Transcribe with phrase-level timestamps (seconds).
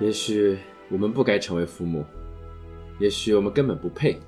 [0.00, 2.02] 也许我们不该成为父母，
[2.98, 4.18] 也许我们根本不配。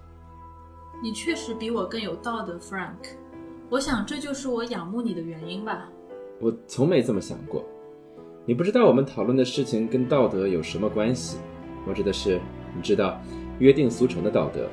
[1.03, 3.17] 你确实比我更有道德，Frank。
[3.71, 5.89] 我想这就是我仰慕你的原因吧。
[6.41, 7.65] 我从没这么想过。
[8.45, 11.39] 你不知道我们讨论的事情跟道德有什么关系？
[11.87, 12.39] 我指的是，
[12.77, 13.19] 你知道
[13.59, 14.69] 约定俗成的道德。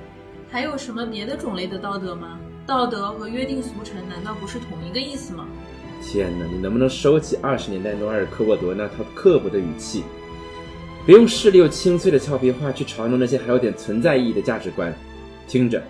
[0.51, 2.37] 还有什么别的种类的道德吗？
[2.67, 5.47] 道德和约定俗成难道不是同一个意思吗？
[6.01, 10.03] 天哪，你能不能收起二十年代诺埃尔·科沃德那套刻薄的语气？
[11.09, 14.93] 别用势利又清脆的俏皮话去嘲弄那些还有点存在意义的价值观。
[15.47, 15.81] 听着，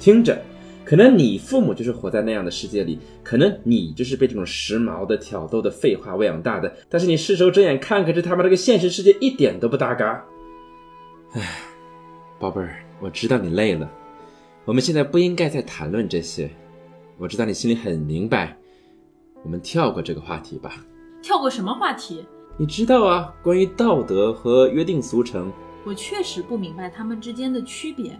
[0.00, 0.42] 听着，
[0.84, 6.76] 可能你父母就是活在那样的世界里，可能你就是被这种时髦的、挑逗的废话喂养大的。
[6.88, 10.24] 但是你是时候睁眼看看，这他妈这个现实世界一点都不搭嘎。
[11.34, 11.60] 唉，
[12.40, 13.88] 宝贝儿，我知道你累了。
[14.64, 16.50] 我们现在不应该再谈论这些，
[17.18, 18.56] 我知道你心里很明白，
[19.44, 20.84] 我们跳过这个话题吧。
[21.22, 22.26] 跳过什么话题？
[22.58, 25.52] 你知道啊，关于道德和约定俗成，
[25.84, 28.18] 我确实不明白他们之间的区别。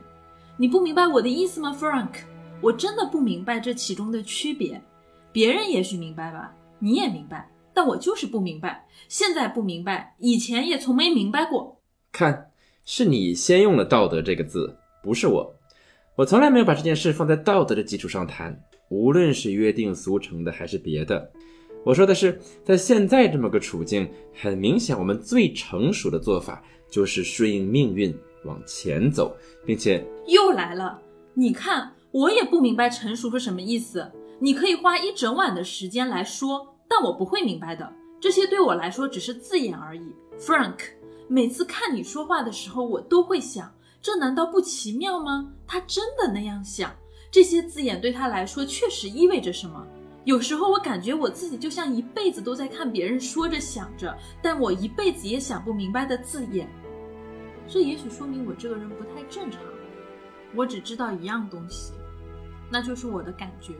[0.58, 2.10] 你不明白我的意思吗，Frank？
[2.60, 4.78] 我真的不明白这其中的区别。
[5.32, 8.86] 别人也许明白吧，你也明白，但我就是不明白。
[9.08, 11.80] 现在不明白，以前也从没明白过。
[12.12, 12.50] 看，
[12.84, 15.54] 是你先用了“道德”这个字，不是我。
[16.14, 18.58] 我从来没有把这件事放在道德的基础上谈，
[18.90, 21.30] 无论是约定俗成的还是别的。
[21.86, 26.60] 我说的是，在现在这么个处境，很明显，我们最成熟的做法
[26.90, 28.12] 就是顺应命运
[28.44, 31.00] 往前走，并且又来了。
[31.32, 34.10] 你看，我也不明白成熟是什么意思。
[34.40, 37.88] 你可以花一整晚的时间来说，但我不会明白的。
[38.20, 40.02] 这些对我来说只是字眼而已
[40.40, 40.78] ，Frank。
[41.28, 43.72] 每次看你说话的时候，我都会想。
[44.02, 45.52] 这难道不奇妙吗？
[45.68, 46.92] 他真的那样想，
[47.30, 49.86] 这些字眼对他来说确实意味着什么。
[50.26, 56.68] 有时候我感觉我自己就像一辈子都在看别人说着想着，但我一辈子也想不明白的字眼。
[57.68, 59.60] 这也许说明我这个人不太正常。
[60.52, 61.92] 我只知道一样东西，
[62.68, 63.72] 那就是我的感觉。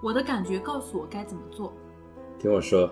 [0.00, 1.72] 我的感觉告诉我该怎么做。
[2.38, 2.88] 听我说，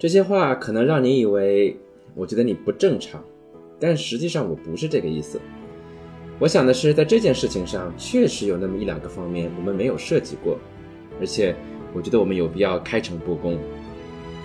[0.00, 1.78] 这些话可能让你以为
[2.16, 3.22] 我觉得你不正常。
[3.78, 5.40] 但实际上我不是这个意思，
[6.40, 10.58] 我想的是在这件事情上确实有那么一两个方面我们没有涉及过，
[11.20, 11.54] 而且
[11.92, 13.56] 我觉得我们有必要开诚布公。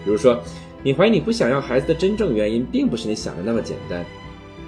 [0.03, 0.39] 比如说，
[0.83, 4.05] 你怀疑你不想要孩子的真正原因并不是你想的那么简单。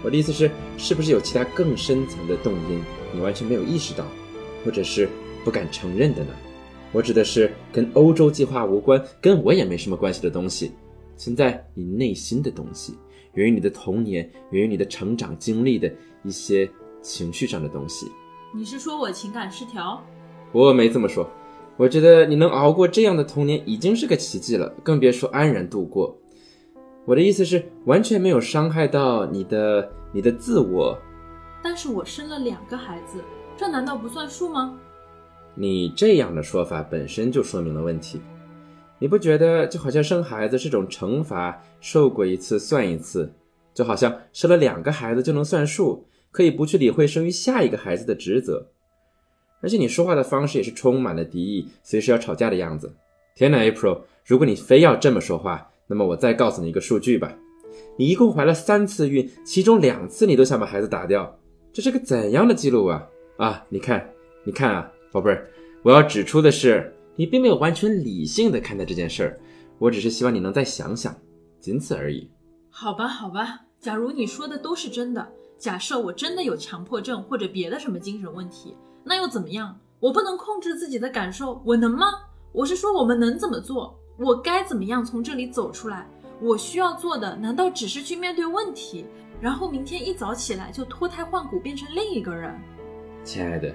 [0.03, 2.79] 我的意思是，是不是有其他更深层的动因
[3.13, 4.05] 你完全没有意识到，
[4.63, 5.09] 或者是
[5.43, 6.29] 不敢承认的呢？
[6.91, 10.71] 我指的是跟欧洲计划无关，跟我也没什么关系的东西，
[11.17, 12.97] 存在你内心的东西。
[13.33, 15.91] 源于你的童年，源于你的成长经历的
[16.23, 16.69] 一些
[17.01, 18.05] 情绪上的东西。
[18.55, 20.01] 你是说我情感失调？
[20.53, 21.29] 我没这么说。
[21.77, 26.17] 我觉得你能熬过这样的童年已经是个奇迹了，更别说安然度过。
[27.03, 30.97] 我的意思是，完全没有伤害到你的你的自我。
[31.61, 33.19] 但是我生了两个孩子，
[33.57, 34.79] 这难道不算数吗？
[35.53, 38.21] 你这样的说法本身就说明了问题。
[38.97, 43.33] 你不觉得就好像生孩子是种惩罚，受过一次算一次，
[43.73, 48.69] 就好像生了两个孩子就能算数，可以不去理会生育下一个孩子的职责。
[49.61, 52.93] 而且你说话的方式也是充满了敌意，随时要吵架的样子。
[53.35, 57.35] 天呐，April，如果你非要这么说话，那么我再告诉你一个数据吧：
[57.97, 61.37] 你一共怀了三次孕，其中两次你都想把孩子打掉，
[61.73, 63.07] 这是个怎样的记录啊？
[63.37, 64.09] 啊，你看，
[64.43, 65.47] 你看啊，宝贝儿，
[65.83, 66.91] 我要指出的是。
[67.17, 69.39] 你并没有完全理性的看待这件事儿，
[69.79, 71.15] 我只是希望你能再想想，
[71.61, 72.29] 仅此而已。
[72.69, 75.25] 好吧，好吧，假如你说的都是真的，
[75.57, 78.75] 假设我真的有强迫症或者别的什么精神问题，
[79.07, 79.79] 那又怎么样？
[79.99, 82.07] 我不能控制自己的感受，我能吗？
[82.51, 83.95] 我是说，我们能怎么做？
[84.17, 86.07] 我该怎么样从这里走出来？
[86.41, 89.05] 我需要做的难道只是去面对问题，
[89.39, 92.59] 然后明天一早起来就脱胎换骨变成另一个人？
[93.23, 93.71] 亲爱的，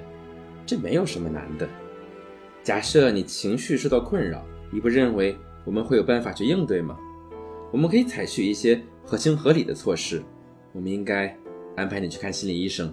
[0.66, 1.68] 这没有什么难的。
[2.62, 4.42] 假设你情绪受到困扰，
[4.72, 6.98] 你不认为我们会有办法去应对吗？
[7.70, 10.20] 我们可以采取一些合情合理的措施。
[10.72, 11.36] 我们应该
[11.76, 12.92] 安排你去看心理医生。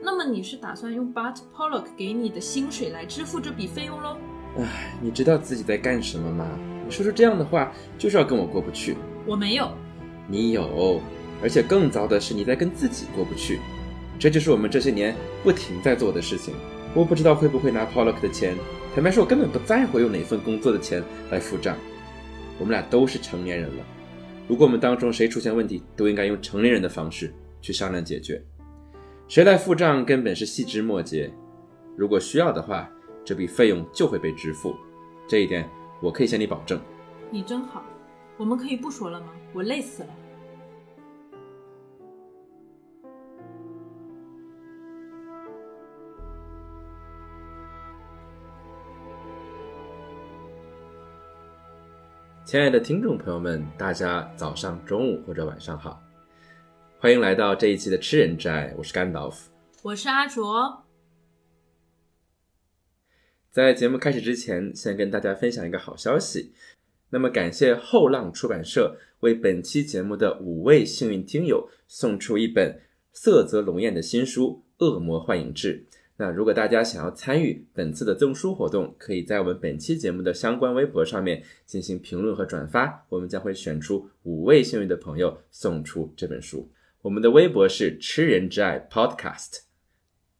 [0.00, 4.16] 那么你是打算用 Bart Pollock 给你的薪水来支付这笔费用喽？
[4.58, 6.46] 唉，你知道自己在干什么吗？
[6.84, 8.96] 你说出这样的话就是要跟我过不去。
[9.26, 9.70] 我没有。
[10.28, 11.00] 你有，
[11.42, 13.58] 而且更糟的是你在跟自己过不去。
[14.18, 16.54] 这就是我们这些年不停在做的事情。
[16.94, 18.56] 我不知道会不会拿 Pollock 的钱。
[18.94, 21.76] 坦白说，我根本不在乎用哪份工作的钱来付账。
[22.58, 23.84] 我们俩都是成年人了，
[24.48, 28.42] 如果我们当中谁出现问题，都应该用成年人的方式去商量解决。
[29.28, 31.30] 谁来付账根本是细枝末节。
[31.98, 32.90] 如果需要的话
[33.22, 34.74] 这笔费用就会被支付。
[35.28, 35.68] 这一点
[36.00, 36.80] 我可以向你保证。
[37.30, 37.84] 你真好
[38.38, 39.26] 我们可以不说了吗？
[39.52, 40.08] 我累死了。
[52.46, 56.02] 亲爱的听众朋友们大家早上中午或者晚上好。
[57.00, 59.52] 欢迎来到这一期的吃人斋，我是甘道夫。
[59.82, 60.82] 我是阿卓。
[63.52, 66.52] 在节目开始之前，先跟大家分享一个好消息。
[67.10, 72.80] 那么，感谢后浪出版社为本期节目的五位幸运听友送出一本
[73.12, 75.86] 色泽龙艳的新书《恶魔幻影志》。
[76.16, 86.68] 那如果大家想要参与本次的赠书活动，可以在我们本期节目的相关微博上面进行评论和转发，我们将会选出五位幸运的朋友送出这本书。
[87.08, 89.60] 我们的微博是吃人之爱 Podcast。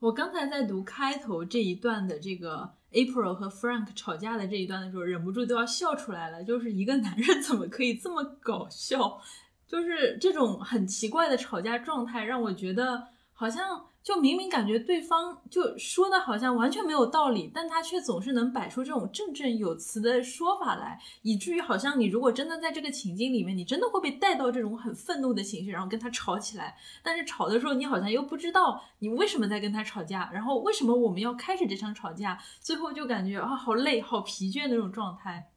[0.00, 6.44] 我刚才在读开头这一段的这个 April 和 Frank 吵架的这一段的时候，忍不住都要笑出来了。
[6.44, 9.19] 就是一个男人怎么可以这么搞笑？
[9.67, 13.87] 就是这种很奇怪的吵架状态，让我觉得好像。
[14.09, 26.75] 就明明感觉对方就说的好像完全没有道理，但他却总是能摆出这种振振有词的说法来，以至于好像你如果真的在这个情境里面，你真的会被带到这种很愤怒的情绪，然后跟他吵起来。
[27.03, 35.51] 但是吵的时候，你好像又不知道你为什么在跟他吵架，然后为什么我们要开始这场吵架，最后就感觉啊好累、好疲倦的那种状态。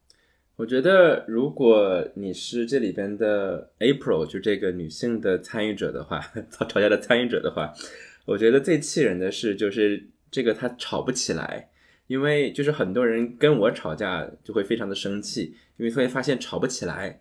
[0.56, 6.20] 我觉得，如果你是这里边的 April，就这个女性的参与者的话，
[6.50, 7.72] 吵 吵架的参与者的话。
[8.24, 11.68] 我觉得最气人的是，就是这个他吵不起来，
[12.06, 17.20] 因为就是很多人跟我吵架就会非常的生气，因为会发现吵不起来。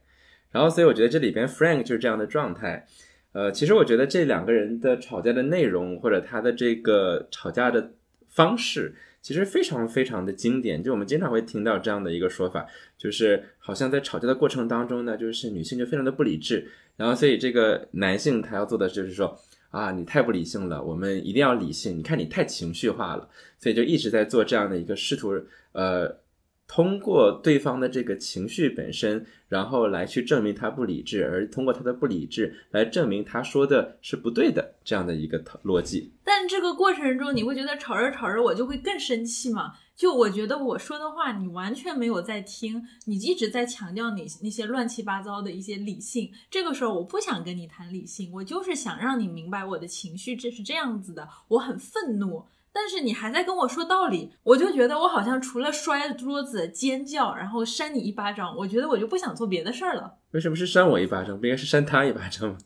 [0.51, 2.85] 然后，所以我觉得这里边 Frank 就是这样的状态。
[3.31, 7.93] 呃，其实我觉得这两个人的吵架的内容或者他的这个吵架的
[8.29, 10.83] 方式，其实非常非常的经典。
[10.83, 19.35] 就我们经常会听到这样的一个说法，就是好像在吵架的过程当中呢，就是女性就非常的不理智，然后所以这个男性他要做的就是说。
[19.71, 21.97] 啊，你太不理性了，我们一定要理性。
[21.97, 23.27] 你看你太情绪化了，
[23.57, 25.33] 所以就一直在做这样的一个试图，
[25.71, 26.17] 呃，
[26.67, 36.11] 通过对方的这个情绪本身，然后来去证明他不理智，而通过他的不理智来证明他说的是不对的这样的一个逻辑。
[36.23, 39.73] 但这个过程中，你会觉得吵着吵着我就会更生气吗？
[39.95, 46.31] 就我觉得我说的话你完全没有在听，你一直在强调你那些乱七八糟的一些理性。
[46.49, 52.45] 这个时候我不想跟你谈理性，我就是想让你明白我的情绪这是这样子的，我很愤怒。
[52.73, 60.19] 但是你还在跟我说道理，我就觉得我好像除了摔桌子、尖叫，然后扇你一巴掌，我觉得我就不想做别的事儿了。
[60.31, 62.57] 为什么是扇我一巴掌，不应该是扇他一巴掌吗？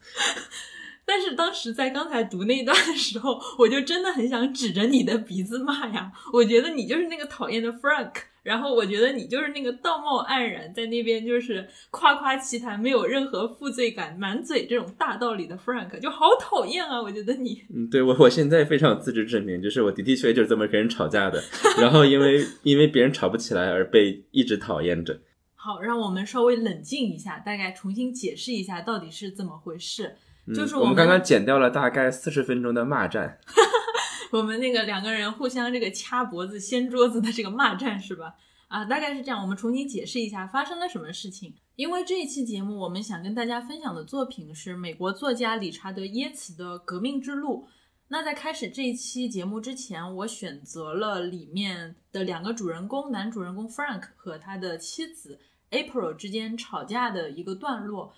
[1.15, 6.11] 但是当时在刚才读那段的时候，我就真的很想指着你的鼻子骂呀！
[6.33, 8.11] 我觉得你就是那个讨厌的 Frank，
[8.43, 17.01] 然后我觉得你就是那个道貌岸然，在那边就是夸夸其谈，没有任何负罪感，满嘴这种大道理的 Frank，就好讨厌啊！
[17.01, 21.41] 我觉得你，嗯，对我我现在非常有自知之明，就是我的的确就是这么跟人吵架的，
[21.79, 25.21] 然后因为因为别人吵不起来而被一直讨厌着。
[25.53, 30.17] 好，让我们稍微冷静一下，大概重新解释一下到底是怎么回事。
[30.53, 33.39] 就是我们刚刚剪掉了大概四十分钟的骂战，
[34.31, 38.35] 我们那个两个人互相这个掐脖子、掀桌子的这个骂战是吧？
[38.67, 39.41] 啊，大概是这样。
[39.41, 41.55] 我们重新解释一下发生了什么事情。
[41.75, 47.67] 因为这一期节目，我们想跟大家分享的作品是美国作家理查德·耶茨的《革命之路》。
[48.07, 55.39] 那在开始这一期节目之前，我选择了里面的两个主人公，男主人公 Frank 和他的妻子
[55.71, 58.13] April 之间吵架的一个段落。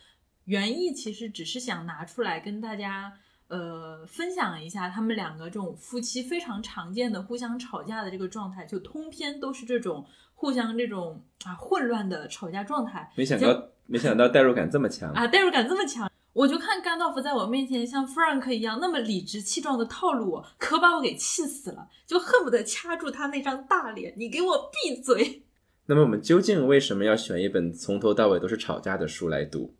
[0.47, 3.11] 原意其实只是想拿出来跟大家，
[3.49, 13.11] 呃，分享一下他们两个这种夫妻非常常见的互相吵架的这个状态，就通篇都是这种互相这种啊混乱的吵架状态。
[13.15, 15.27] 没想到，没想到代入感这么强啊！
[15.27, 25.43] 代入感这么强，我就看甘道夫在我面前像 Frank 一样那么理直气壮的套路我，可把我给气死了，就恨不得掐住他那张大脸，你给我闭嘴！
[25.87, 29.67] 那么我们究竟为什么要选一本从头到尾都是吵架的书来读？《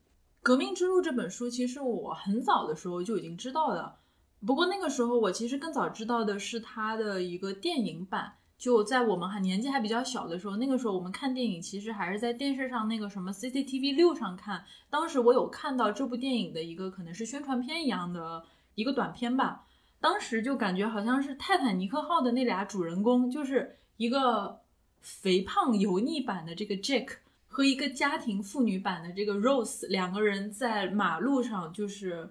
[0.48, 3.98] 革命之路》这本书，其实我很早的时候就已经知道了。
[4.46, 8.32] 不过那个时候，我其实更早知道的是它的一个电影版。
[8.58, 14.63] 就在我们还年纪还比较小的时候，那个时候我们看电影，其实还是在电视上那个什么 CCTV 六上看。
[14.89, 19.66] 当时我有看到这部电影的一个可能是宣传片一样的一个短片吧。
[20.00, 24.62] 当时就感觉好像是泰坦尼克号的那俩主人公，就是一个
[25.01, 27.18] 肥胖油腻版的这个 Jack。
[27.58, 32.30] 和一个家庭妇女版的这个 Rose 两个人在马路上，就是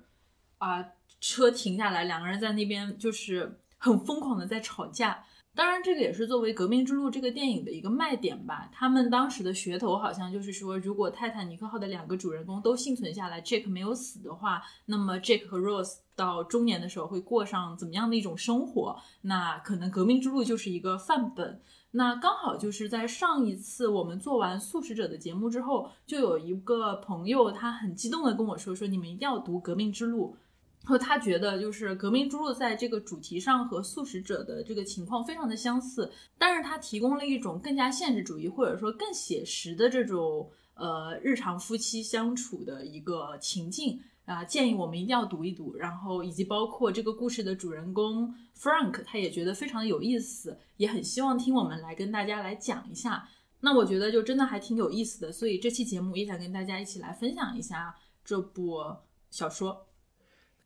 [0.58, 0.86] 啊，
[1.18, 5.24] 车停下来，两个人在那边就是很疯狂的在吵架。
[5.52, 8.70] 当然，这个也是作为《革命之路》这个电影的一个卖点吧。
[8.72, 18.96] 他们当时的噱头好像就是说，如果泰坦尼克号的两个主人公都幸存下来，Jack 没有死的话，那么 Jack 和 Rose 到中年的时候会过上怎么样的一种生活？
[19.22, 21.60] 那可能《革命之路》就是一个范本。
[21.92, 30.36] 那刚好就是在上一次我们做完素食者的节目之后，就有一个朋友他很激动的跟我说，说你们一定要读《革命之路》。
[30.84, 45.74] 和他觉得就是革命之路在这个主题上和素食者的这个情况非常的相似，但是他提供了一种更加现实主义或者说更写实的这种呃日常夫妻相处的一个情境啊，建议我们一定要读一读。
[45.76, 53.26] 然后以及包括这个故事的主人公 Frank，他也觉得非常的有意思，也很希望听我们来跟大家来讲一下。
[53.60, 58.82] 那我觉得就真的还挺有意思的，所以这期节目也想跟大家一起来分享一下这部
[59.30, 59.86] 小说。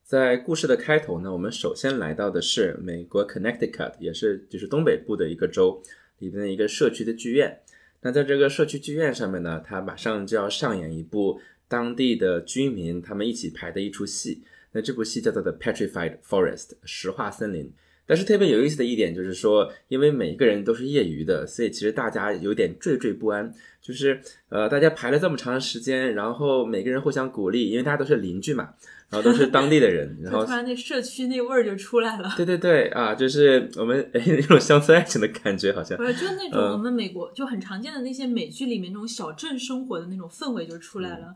[0.02, 5.80] 在故事的开头呢，我们首先来到的是美国 Connecticut，也是就是东北部的一个州
[6.18, 7.60] 里边的一个社区的剧院。
[8.02, 11.40] 那在这个社区剧院上面呢，它马上就要上演一部
[11.70, 14.42] 当地的居民他们一起排的一出戏。
[14.72, 17.72] 那这部戏叫做 The Petrified Forest，石化森林。
[18.06, 23.54] 但是特别有意思的一点就是说，因为每一个人都是业余的，所以其实大家有点惴惴不安。
[23.80, 28.70] 就是呃，大家排了这么长时间，然后每个人互相鼓励，因为大家都是邻居嘛。
[29.08, 32.32] 然后都是当地的人， 然后突然那社区那味儿就出来了。
[32.36, 41.34] 对对对啊，就是我们哎那种乡村爱情的感觉，好像不是就那种我们美国就很常见的那些美剧里面那种小镇生活的那种氛围就出来了。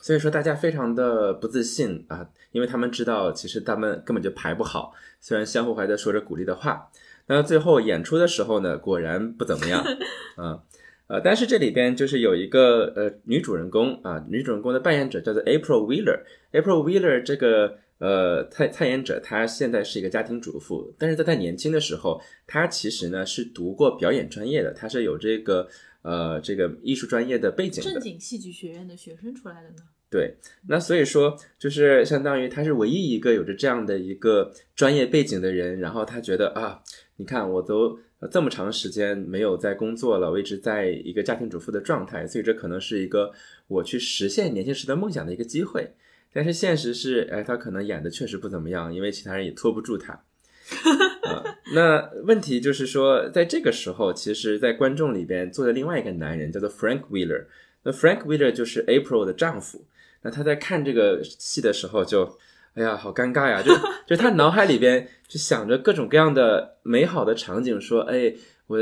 [0.00, 6.90] 所以说大家非常的不自信啊，因为他们知道其实他们根本就排不好，虽然相互还在说着鼓励的话，
[7.26, 9.82] 那最后演出的时候呢，果然不怎么样
[10.36, 10.62] 啊。
[11.08, 16.18] 呃，但是这里边就是有一个呃女主人公啊，女主人公的扮演者叫做 April Wheeler。
[16.50, 25.68] April Wheeler 这个呃参参演者，她现在是一个家庭主妇，但是在她年轻的时候，她其实呢是读过表演专业的，她是有这个
[26.06, 29.82] 呃这个艺术专业的背景的，正经戏剧学院的学生出来的呢。
[30.08, 30.36] 对，
[30.68, 36.80] 那所以说就是相当于他是唯一一个有着这样的一个专业背景的人，然后他觉得啊，
[37.16, 37.98] 你看我都。
[38.32, 43.30] 这么长时间没有在工作了，我一直在一个家庭主妇的状态，所以这可能是一个
[43.68, 45.92] 我去实现年轻时的梦想的一个机会。
[46.32, 50.24] 但是现实是，哎，他可能演的确实不怎么样，因为其他人也拖不住他。
[51.26, 57.44] 啊，那问题就是说，在这个时候，其实，在观众里边坐着另外一个男人，叫做 Frank Wheeler。
[57.82, 59.84] 那 Frank Wheeler 就是 April 的丈夫。
[60.22, 62.38] 那他在看这个戏的时候就。
[62.76, 63.62] 哎呀，好尴尬呀！
[63.62, 63.72] 就
[64.06, 68.34] 就他脑海里边就想着各种各样的美好的场景，说：“哎，
[68.66, 68.78] 我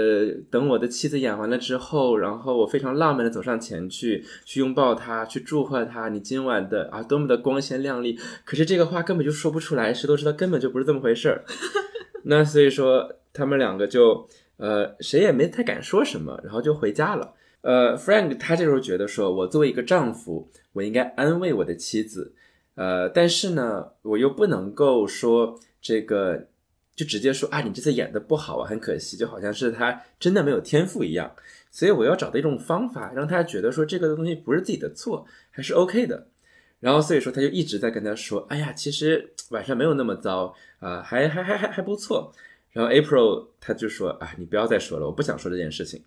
[0.50, 11.44] 等我的妻子演完了之后，然后我非常浪漫的走上前去，去拥抱她，去祝贺她，你今晚的啊多么的光鲜亮丽。”可是这个话根本就说不出来，谁都知道根本就不是这么回事儿。
[12.24, 17.34] 那所以说他们两个就呃谁也没太敢说什么，然后就回家了。
[17.62, 22.34] 呃，Frank 他这时候觉得说：“我作为一个丈夫，我应该安慰我的妻子。”
[22.76, 26.48] 呃，但是呢，我又不能够说这个，
[26.94, 31.34] 就直接说啊，你这次演的不好啊，很可惜，就好像是他真的没有天赋一样。
[31.70, 36.26] 所以我要找到一种方法，让他觉得说这个东西不是自己的错，还是 OK 的。
[36.84, 42.30] 然后所以说他就一直在跟他说，哎呀，其实晚上没有那么糟啊，还还还还还不错。
[42.72, 46.04] 然后 April 他就说啊，你不要再说了，我不想说这件事情。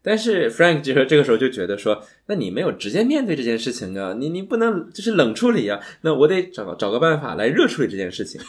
[0.00, 8.40] 但是 Frank 就说这个时候就觉得说，那你没有直接面对这件事情啊，你你不能就是冷处理啊，那我得找找个办法来热处理这件事情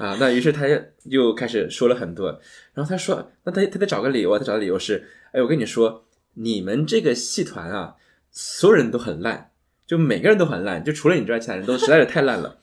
[0.00, 0.16] 啊。
[0.18, 0.66] 那于是他
[1.04, 2.36] 又开始说了很多，
[2.74, 7.94] 然后他说，那他他得找个理由啊，他找的理由是，哎，我跟你说，你们这个戏团啊，
[8.32, 9.51] 所有人都很烂，
[9.92, 12.60] 就每个人都很烂，就除了你之外，其他人都实在是太烂了。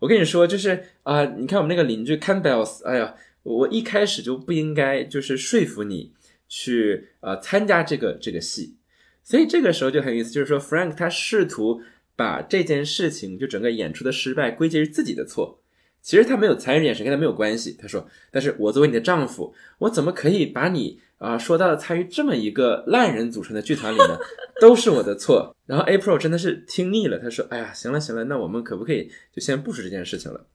[0.00, 3.14] 我跟你说，就是啊，你看我们那个邻居 Campbell，哎呀，
[3.44, 6.12] 我一开始就不应该就是说服你。
[6.48, 8.76] 去呃参加这个这个戏，
[9.24, 11.80] 所以这个时候就很有意思，就是说 Frank 他试图
[12.14, 15.60] 把这件事情就整个演出的失败归结于自己的错，
[16.00, 17.76] 其实他没有残忍眼神跟他没有关系。
[17.76, 24.18] 他说：“但是我作为你的丈夫，我怎么可以把你啊说到参与这么一个烂人组成的剧团里呢？
[24.60, 30.46] 都是我的错。”然后 April 真的是听腻了，他说：“哎呀，行了行了，那我们可不可以就先不说这件事情了？”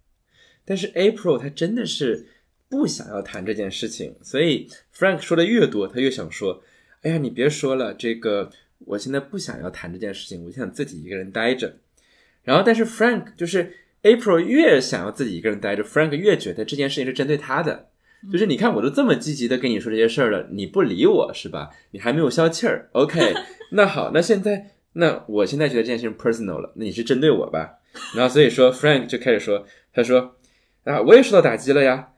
[0.66, 2.28] 但是 April 他真的是。
[2.72, 4.66] 不想要谈这件事情，所以
[4.96, 6.64] Frank 说的越多，他越想说
[7.04, 8.50] ：“哎呀，你别说了，这个
[8.86, 11.80] 我现在不想要谈这件事情，我想自己一个人待着。”
[12.44, 17.90] 然后，但是 Frank 就是 April 越想要自己一个人待着，Frank 越觉得这件事情是针对他的。
[18.32, 21.70] 就是你看，我都这么积极的跟你说这些事儿了，你不理我是吧？
[21.92, 22.90] 你还没有消气儿。
[22.94, 23.34] OK，
[23.72, 27.80] 那好，那现在，那我现在觉得这件事情 personal 了，那你是针对我吧？
[28.16, 30.36] 然后所以说 Frank 就开始说：“他说
[30.84, 32.10] 啊，我也受到打击了呀。”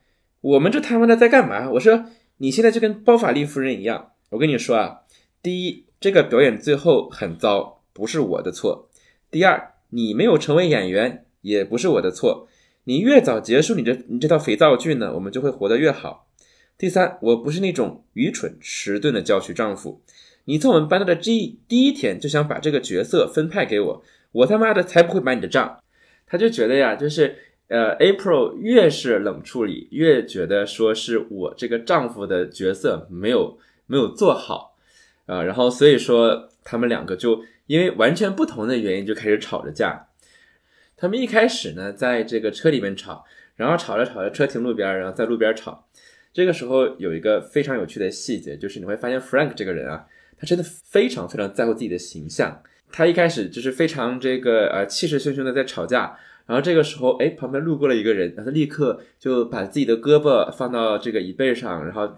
[0.42, 1.70] 我们这他妈的在干嘛？
[1.70, 2.04] 我说
[2.36, 5.00] 你现在就跟包法利夫人一样，我跟你说啊，
[5.42, 8.90] 第一，这个表演最后很糟，不是我的错；
[9.30, 12.46] 第二，你没有成为演员，也不是我的错。
[12.84, 16.28] 你越早结束你这你这套肥皂剧呢，我们就会活得越好。
[16.76, 20.02] 第三，我不是那种愚蠢迟钝的教婿丈夫。
[20.44, 21.32] 你从我们搬到的这
[21.66, 25.78] 第一天就想把这个角色分派给我，我他妈的才不会买你的账。
[26.26, 27.36] 他就觉得呀，就是
[27.68, 34.76] 呃，April 越是冷处理，越觉得说是我这个丈夫的角色没有没有做好
[35.24, 40.08] 啊，然后所以说他们两个就因为完全不同的原因就开始吵着架。
[41.04, 45.86] 他们一开始呢，在这个车里面吵，然后吵着吵着，车停路边，然后在路边吵。
[46.32, 50.06] 这个时候有一个非常有趣的细节，就是你会发现 Frank 这个人啊，
[50.38, 52.62] 他真的非常非常在乎自己的形象。
[52.90, 62.10] 他一开始就是非常这个呃气势汹汹的在吵架，然后这个时候哎旁边路过了一个人，然后他立刻就把自己的胳膊放到这个椅背上，然后。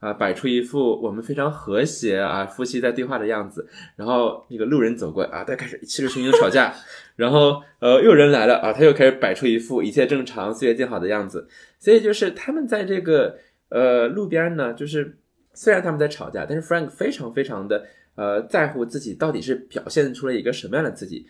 [0.00, 3.68] 啊，摆出一副我们非常和谐啊，夫妻在对话的样子。
[3.96, 6.74] 然后那个路人走过啊，他开始气势汹汹吵架。
[7.20, 11.46] 然后呃，又有人来了啊，他又开始摆出一副一切正常、岁月静好的样子。
[11.78, 15.18] 所以就是他们在这个呃路边呢，就是
[15.52, 21.26] 虽然他们在吵架，但是 Frank 非常非常的呃在乎自己到底是表现出了一个什么样的自己。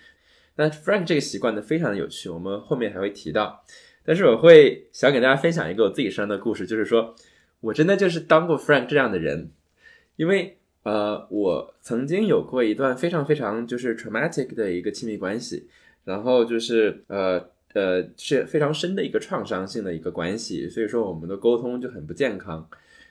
[0.56, 3.64] 那 Frank 这个习惯呢，非常的有趣，我们后面还会提到。
[4.04, 7.14] 但是我会想给大家分享一个我自己身上的故事，就是说。
[7.62, 9.50] 我真的就是当过 Frank 这样的人，
[10.16, 15.68] 因为呃，我曾经有过一段非常非常就是 traumatic 的一个亲密关系，
[16.04, 22.68] 然后就是呃呃是非常深的一个创伤性的一个关系，所以说我们的沟通就很不健康。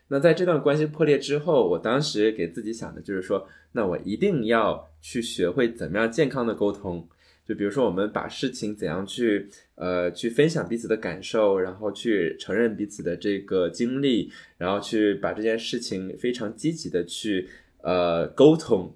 [0.07, 7.07] 那在这段关系破裂之后，我当时给自己想的就是说，那我一定要去学会怎么样健康的沟通。
[7.49, 17.49] 就比如说，我们把事情怎样去，呃，去分享彼此的感受，然后去承认彼此的这个经历，然后去把这件事情非常积极的去，
[17.81, 18.95] 呃，沟通，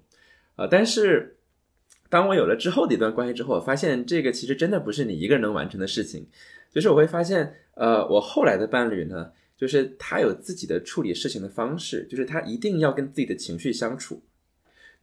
[0.54, 1.34] 啊，但是
[2.08, 6.24] 当我有了之后的一段关系之后，我发现这个其实真的不是你一个人能完成的事情，
[6.72, 14.22] 就是我会发现，呃，我后来的伴侣呢，就是他有自己的处理事情的方式，就是他一定要跟自己的情绪相处。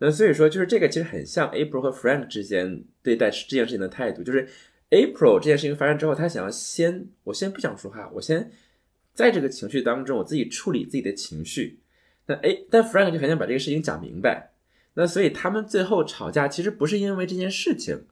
[0.04, 4.24] 那所以说，就是这个其实很像 April 和 Frank 之间对待这件事情的态度。
[4.24, 4.48] 就是
[4.90, 8.52] April 这件事情发生之后，他想要先，我先不想说话，我先
[9.14, 11.82] 在这个情绪当中，我自己处理自己的情绪。
[12.26, 14.54] 那哎，但 Frank 就很想把这个事情讲明白。
[14.96, 18.06] 那所以他们最后吵架，其实不是因为这件事情，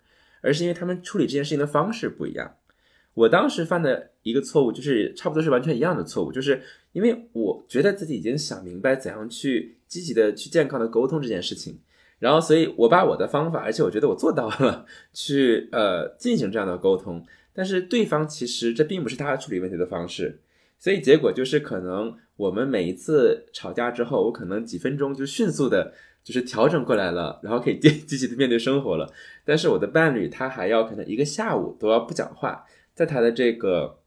[0.44, 2.58] 而是因为他们处理这件事情的方式不一样。
[3.14, 6.62] 我当时犯的一个错误，就是差不多是完全一样的错误，就是
[6.94, 9.76] 因为我觉得自己已经想明白怎样去。
[9.90, 11.80] 积极的去健康的沟通这件事情，
[12.20, 17.26] 然后，所以我把我的方法，而且我觉得我做到了，去呃进行这样的沟通。
[17.54, 20.42] 但是对方其实这并不是他处理问题的方式，
[20.78, 25.92] 所以结果就是可能我们每一次吵架之后，我可能几分钟就迅速的，
[26.24, 29.12] 就是调整过来了，然后可以积 积极的面对生活了。
[29.44, 32.64] 但是我的伴侣他还要可能一个下午都要不讲话，
[33.00, 34.00] 在他的这个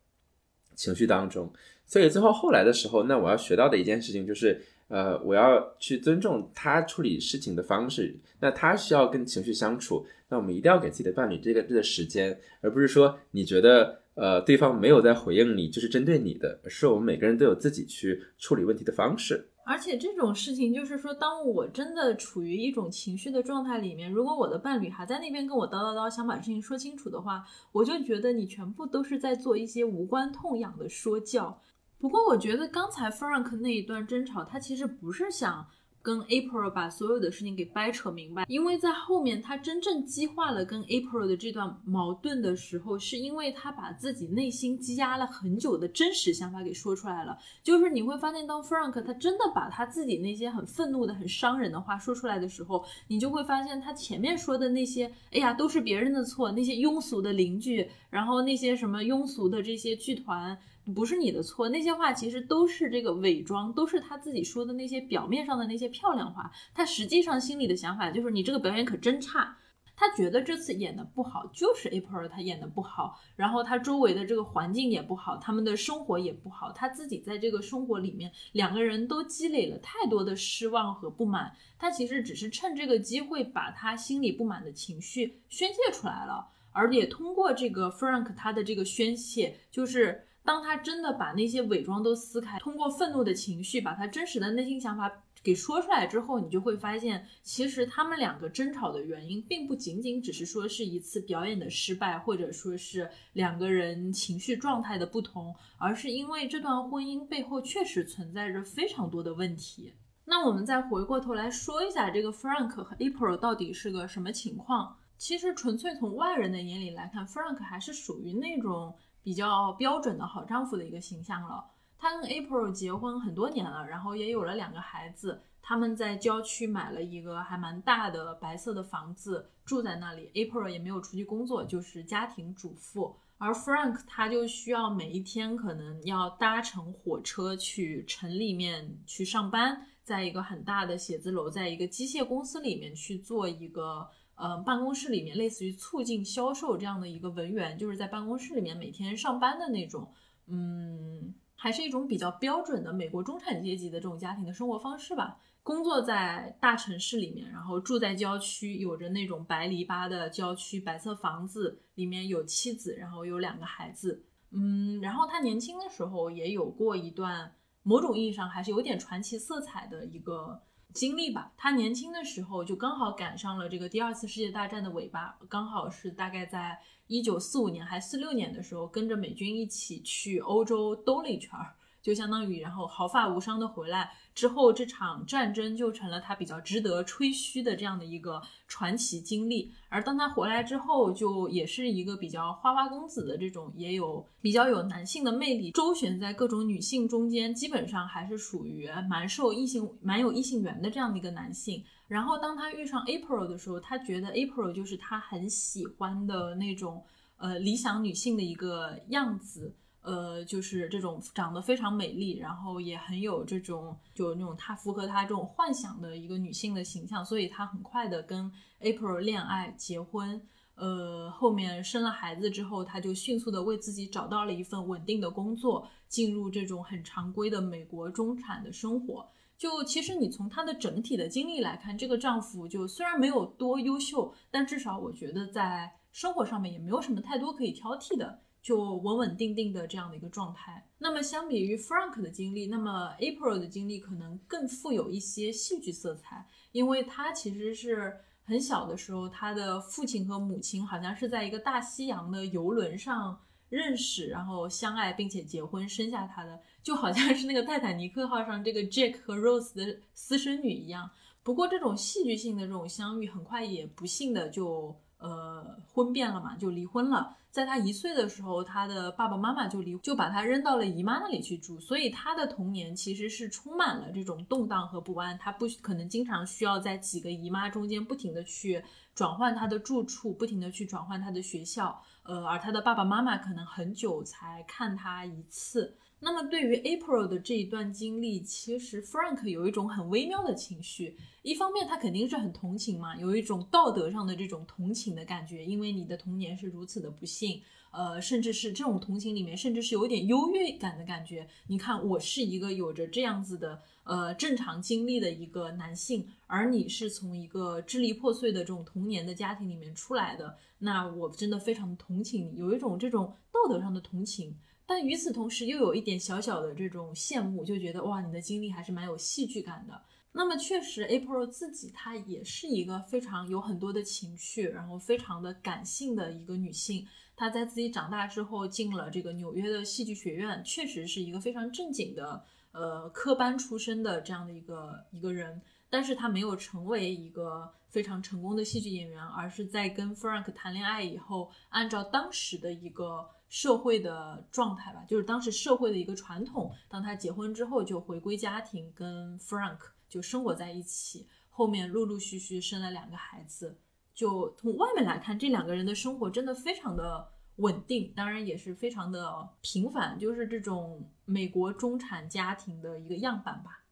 [0.75, 1.51] 情绪当中。
[1.87, 4.61] 所以最后后来的时候，那我要学到的一件事情就是。
[4.89, 19.49] 呃，我要去尊重他处理事情的方式，那他需要跟情绪相处，那我们一定要给自己的伴侣这个这个时间，而不是说你觉得呃对方没有在回应你就是针对你的，是我们每个人都有自己去处理问题的方式。
[19.65, 31.61] 而且这种事情就是说，当我真的处于一种情绪的状态里面，如果我的伴侣还在那边跟我叨叨叨想把事情说清楚的话，我就觉得你全部都是在做一些无关痛痒的说教。
[31.99, 35.65] 不过我觉得刚才 Frank 那一段争吵，他其实不是想
[36.03, 47.39] 跟 April 把所有的事情给掰扯明白，因为在后面他真正激化了跟 April 的这段矛盾的时候，是因为他把自己内心积压了很久的真实想法给说出来了。
[47.63, 60.57] 就是你会发现，当 Frank 他真的把他自己那些很愤怒的、很伤人的话说出来的时候，你就会发现他前面说的那些，哎呀，都是别人的错，那些庸俗的邻居，然后那些什么庸俗的这些剧团。
[60.95, 66.51] 不是你的错，那些话其实都是这个伪装，都是他自己说的那些表面上的那些漂亮话。
[66.75, 69.57] 他实际上心里的想法就是你这个表演可真差。
[69.95, 81.53] 他觉得这次演的不好，就是 April 他演的不好，然后他周围的这个环境也不好，他们的生活也不好，他自己在这个生活里面，两个人都积累了太多的失望和不满。
[81.79, 90.27] 他其实只是趁这个机会把他心里不满的情绪宣泄出来了，而也通过这个 Frank 他的这个宣泄，就是。
[90.45, 109.95] 当他真的把那些伪装都撕开，通过愤怒的情绪把他真实的内心想法给说出来之后，你就会发现，其实他们两个争吵的原因，并不仅仅只是说是一次表演的失败，或者说是两个人情绪状态的不同，而是因为这段婚姻背后确实存在着非常多的问题。
[110.25, 114.97] 那我们再回过头来说一下，这个 Frank 和 April 到底是个什么情况？
[115.23, 121.65] 其实纯粹从外人的眼里来看，Frank 还是属于那种比较标准的好丈夫的一个形象了。
[121.97, 125.41] 他跟 April 结婚很多年了，然后也有了两个孩子。
[125.63, 130.29] 他们在郊区买了一个还蛮大的白色的房子，住在那里。
[130.35, 133.17] April 也没有出去工作，就是家庭主妇。
[133.39, 150.13] 而 Frank 他就需要每一天可能要搭乘火车去城里面去上班，在一个很大的写字楼，在一个机械公司里面去做一个呃办公室里面类似于促进销售这样的一个文员，就是在办公室里面每天上班的那种，
[150.47, 151.35] 嗯。
[151.55, 155.39] 还是一种比较标准的美国中产阶级的这种家庭的生活方式吧。
[155.63, 164.25] 工作在大城市里面，然后住在郊区，有着那种白篱笆的郊区白色房子，里面有妻子，然后有两个孩子。
[164.51, 170.61] 嗯，然后他年轻的时候也有过一段某种意义上还是有点传奇色彩的一个。
[170.93, 181.75] 经历吧，他年轻的时候就刚好赶上了这个第二次世界大战的尾巴，刚好是大概在一九四五年还四六年的时候，跟着美军一起去欧洲兜了一圈儿。
[182.03, 189.73] 就相当于，然后毫发无伤的回来之后，这场战争就成了他比较值得吹嘘的这样的一个传奇经历。
[189.89, 201.85] 而当他回来之后，就也是一个比较花花公子的这种，也有比较有男性的魅力，周旋在各种女性中间，基本上还是属于蛮受异性、蛮有异性缘的这样的一个男性。
[202.09, 207.05] 然后当他遇上 April 的时候，他觉得 April 就是他很喜欢的那种，
[207.37, 209.73] 呃，理想女性的一个样子。
[210.03, 220.43] 呃，就是这种长得非常美丽，然后也很有这种，就那种他符合他这种幻想的一个女性的形象，所以他很快的跟 April 恋爱结婚，
[220.75, 229.29] 呃，后面生了孩子之后，他就迅速的为自己找到了一份稳定的工作，进入这种很常规的美国中产的生活。
[229.57, 238.41] 就其实你从她的整体的经历来看，这个丈夫就虽然没有多优秀，但至少我觉得在生活上面也没有什么太多可以挑剔的。
[238.63, 240.87] 就稳稳定定的这样的一个状态。
[240.99, 261.11] 那么相比于 Frank 的经历，那么 April 的经历可能更富有一些戏剧色彩，因为他其实是很小的时候，他的父亲和母亲好像是在一个大西洋的游轮上认识，然后相爱，并且结婚生下他的，就好像是那个泰坦尼克号上这个 Jack 和 Rose 的私生女一样。
[261.43, 267.37] 不过这种戏剧性的这种相遇，很快也不幸的就呃婚变了嘛，就离婚了。
[267.53, 275.37] 在他一岁的时候，他的爸爸妈妈就离，就把他扔到了姨妈那里去住，所以他的童年其实是充满了这种动荡和不安。
[275.37, 278.83] 他不可能经常需要在几个姨妈中间不停的去
[279.15, 285.95] 转换他的住处，不停的去转换他的学校，呃，而他的爸爸妈妈可能很久才看他一次。
[286.25, 291.17] 那么对于 April 的这一段经历，其实 Frank 有一种很微妙的情绪。
[291.43, 301.49] 一方面，他肯定是很同情嘛，有一种道德上的这种同情的感觉，因为你的童年是如此的不幸，呃，甚至是这种同情里面，甚至是有一点优越感的感觉。
[301.67, 314.55] 你看，我是一个有着这样子的呃正常经历的一个男性，而你是从一个支离破碎的这种童年的家庭里面出来的，那我真的非常同情你，有一种这种道德上的同情。
[314.85, 320.03] 但与此同时，又有一点小小的这种羡慕，就觉得哇，你的经历还是蛮有戏剧感的。
[320.33, 327.07] 那么，确实，April 自己她也是一个非常有很多的情绪，然后非常的感性的一个女性。
[327.37, 332.43] 她在自己长大之后进了这个纽约的戏剧学院，确实是一个非常正经的
[332.73, 335.61] 呃科班出身的这样的一个一个人。
[335.89, 343.29] 但是她没有成为一个非常成功的戏剧演员，而是在跟 Frank 谈恋爱以后，按照当时的一个。
[343.53, 346.73] 社会的状态吧，就是当时社会的一个传统。
[346.89, 349.77] 当他结婚之后，就回归家庭，跟 Frank
[350.09, 351.27] 就生活在一起。
[351.51, 353.77] 后面陆陆续续生了两个孩子。
[354.15, 363.85] 就从外面来看，这两个人的生活真的非常的稳定，当然也是非常的平凡，就是这种美国中产家庭的一个样板吧。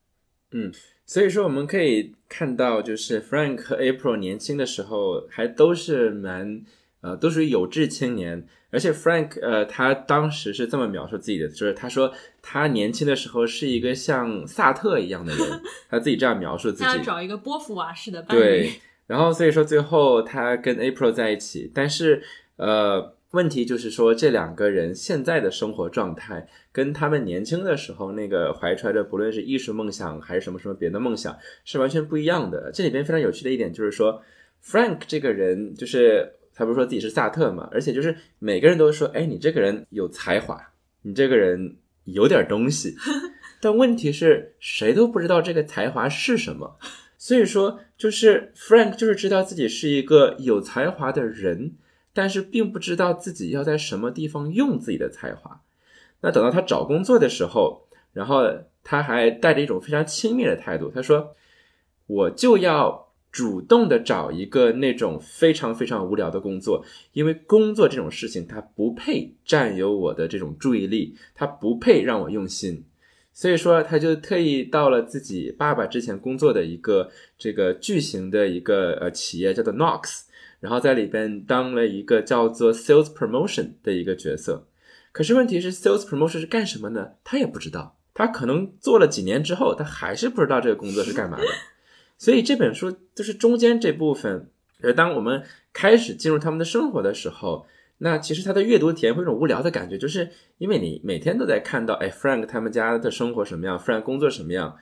[0.52, 0.72] 嗯，
[1.04, 6.64] 所以说我们可以看到，就是 Frank 和 April 年轻的时候还都是蛮。
[7.00, 16.84] 呃，都属于有志青年，而且 Frank，呃，他当时是这么描述自己的，就是他说他年轻的时候是一个像萨特一样的人， 他自己这样描述自己。
[16.84, 18.40] 他要找一个波伏娃式的伴侣。
[18.40, 18.72] 对，
[19.06, 22.22] 然后所以说最后他跟 April 在一起，但是
[22.56, 32.70] 呃，问题就是说，这两个人现在的生活状态跟他们年轻的时候那个怀揣着不论是艺术梦想还是什么什么别的梦想是完全不一样的。
[32.74, 34.22] 这里边非常有趣的一点就是说
[34.62, 40.60] ，Frank 这个人就是他不是说自己是萨特嘛，而且就是每个人都说，哎，你这个人有才华，
[41.00, 42.94] 你这个人有点东西。
[43.62, 46.78] 但问题是谁都不知道这个才华是什么，
[47.16, 51.76] 所以说就是 Frank 就是知道自己是一个有才华的人。
[52.12, 55.62] 但是并不知道自己要在什么地方用自己的才华。
[56.22, 58.42] 那等到他找工作的时候，然后
[58.82, 61.36] 他还带着一种非常轻蔑的态度，他说
[62.08, 72.84] ：“我就要主动的找一个那种非常非常无聊的工作，因为工作这种事情它不配占有我的这种注意力，它不配让我用心。
[73.32, 80.22] 所以说，他就特意到了自己爸爸之前工作的一个这个巨型的一个呃企业，叫做 Knox。”
[80.60, 84.66] 然后在里边当了一个叫做 sales promotion 的一个角色，
[85.10, 87.12] 可是问题是 sales promotion 是干什么呢？
[87.24, 91.46] 他也不知道，他可能做了几年之后，他还是不知道这个工作是干嘛的。
[92.20, 94.50] 所以这本书就是中间这部分，
[94.82, 97.64] 呃，当我们开始进入他们的生活的时候，
[97.96, 100.28] 那其实他的阅读体验会有种无聊的感觉，就是
[100.58, 104.76] 因为你每天都在看到，哎，Frank 他们家的生活什么样，Frank 工作什么样。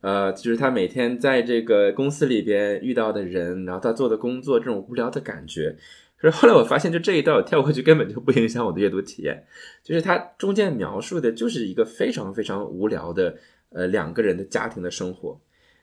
[0.00, 5.76] 呃，就是他每天在这个公司里边遇到的人，然后他做的工作，这种无聊的感觉。
[6.16, 9.44] 可是后来我发现，就这一段我跳过去根本就不影响我的阅读体验。
[9.84, 13.36] 就是他中间描述的就是一个非常非常无聊的
[13.68, 15.40] 呃两个人的家庭的生活，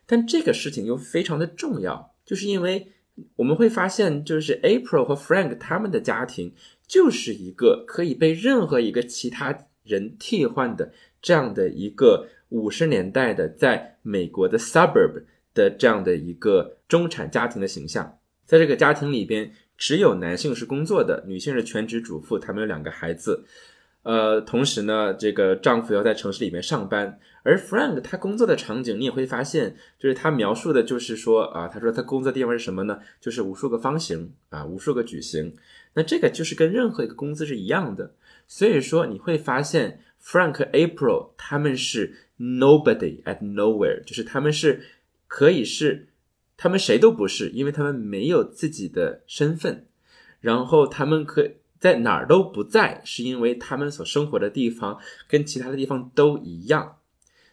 [0.08, 2.94] 但这个事情又非常的重要，就是因为
[3.36, 6.56] 我们会发现，就是 April 和 Frank 他们的家庭
[6.88, 10.92] 就是一个可以被任何一个其他人替换的
[11.22, 12.30] 这样的一个。
[12.50, 15.22] 五十年代的在美国的 suburb
[15.54, 23.44] 的这样的一个中产家庭的形象，在这个家庭里边，只有男性是工作的，女性是全职主妇，他们有两个孩子，
[24.04, 27.20] 呃，同时呢，这个丈夫要在城市里面上班。
[27.48, 33.00] 而 Frank 他工作的场景，你也会发现，就是他描述的，就是说啊，他说他工作地方是什么呢？
[33.22, 35.56] 就是无数个方形啊，无数个矩形。
[35.94, 38.14] 那这个就是跟任何一个公司是一样的。
[38.48, 42.18] 所以说你会发现，Frank April 他们是。
[42.40, 44.84] Nobody at nowhere，就是他们是
[45.26, 46.10] 可以是，
[46.56, 49.88] 他们谁都不是，因为他们没有自己的身份，
[50.40, 56.97] 然后他们可在哪儿都不在，是因为他们所生活的地方跟其他的地方都一样，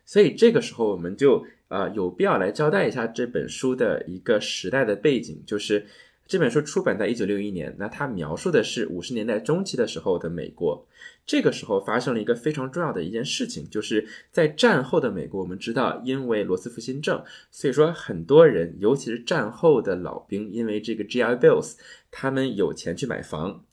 [0.05, 5.87] 所以这个时候我们就啊有必要来交代一下这本书的一个时代的背景，就是
[6.27, 10.87] 这本书出版在一九六一年，那它描述的是五十年代中期的时候的美国。
[11.27, 21.77] 这个时候发生了一个非常重要的一件事情，就是在战后的美国，我们知道，因为罗斯福新政，所以说很多人，尤其是战后的老兵，因为这个 GI Bills，
[22.11, 23.65] 他们有钱去买房。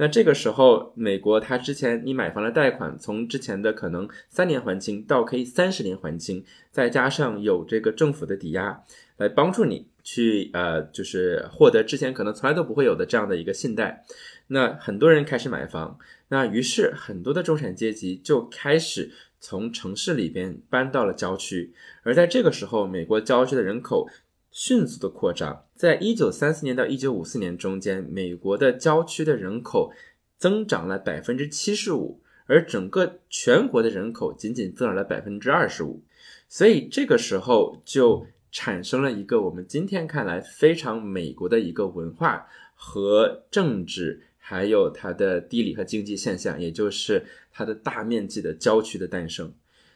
[0.00, 8.82] 那这个时候，美国它之前你买房的贷款，从之前的可能三年还清，到可以三十年还清，再加上有这个政府的抵押，
[9.18, 14.02] 来帮助你去呃，就是获得之前可能从来都不会有的这样的一个信贷。
[14.46, 15.98] 那很多人开始买房。
[16.28, 24.08] 那于是很多的中产阶级就开始从城市里边搬到了郊区，而在这个时候，美国郊区的人口
[24.50, 25.64] 迅速的扩张。
[25.74, 29.92] 在一九三四年到一九五四年中间，美国的郊区的人口
[30.38, 36.02] 增长了百分之七十五，而整个全国的人口仅仅增长了百分之二十五。
[36.48, 44.22] 所以这个时候就产生了一个我们今天看来非常美国的一个文化和政治。
[44.42, 49.52] 还有它的地理和经济现象，也就是它的大面积的郊区的诞生。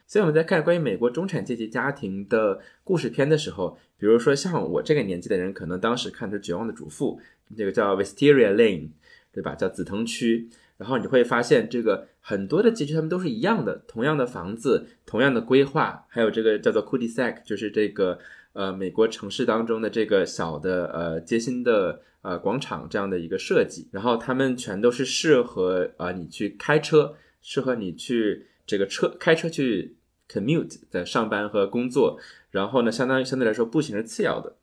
[0.07, 7.19] 所以我们在看关于美国中产阶级家庭的故事片的时候，比如说像我这个年纪的人，可能当时看的是《绝望的主妇》，
[7.57, 8.89] 这个叫 Wisteria Lane，
[9.31, 9.55] 对吧？
[9.55, 10.49] 叫紫藤区。
[10.77, 18.19] 然后你会发现，这个很多的街区他们都是一样的，同样的房子，同样的规划，还有这个叫做 Cul-de-sac，就是这个
[18.53, 22.01] 呃美国城市当中的这个小的呃街心的。
[22.25, 29.94] 呃，广场这样的一个设计，然后他们全都是适合啊你去开车，适合你去这个车开车去
[30.29, 32.19] commute 在上班和工作，
[32.51, 34.55] 然后呢，相当于相对来说步行是次要的。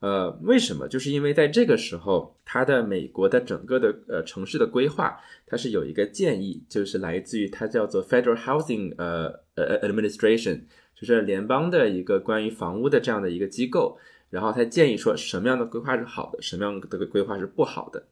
[0.00, 0.86] 呃，为什么？
[0.86, 10.60] 就是因为在这个时候，它的美国的整个的呃城市的规划，它是有一个建议，就是来自于它叫做 Federal Housing 呃呃 Administration，
[10.94, 13.98] 就是联邦的一个关于房屋的这样的一个机构。
[14.28, 18.04] 然后他建议说，什么样的规划是好的，什么样的规划是不好的。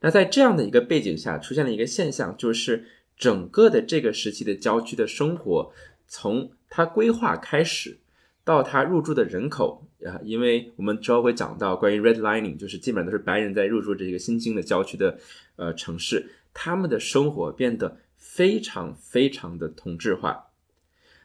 [0.00, 2.84] 那在这样的一个背景下，出现了一个现象，就是
[3.16, 5.72] 整个的这个时期的郊区的生活，
[6.14, 7.98] 从它规划开始，
[8.44, 15.18] 到他入住的人口啊，因为我们之后会讲到关于 redlining，就是基本上都是白人在入住这个新兴的郊区的
[15.56, 20.50] 呃城市，他们的生活变得非常非常的同质化，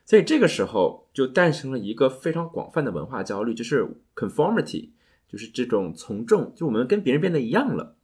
[0.05, 4.91] 所以这个时候就诞生了一个非常广泛的文化焦虑，就是 conformity，
[5.27, 7.97] 就是这种从众，就我们跟别人变得一样了。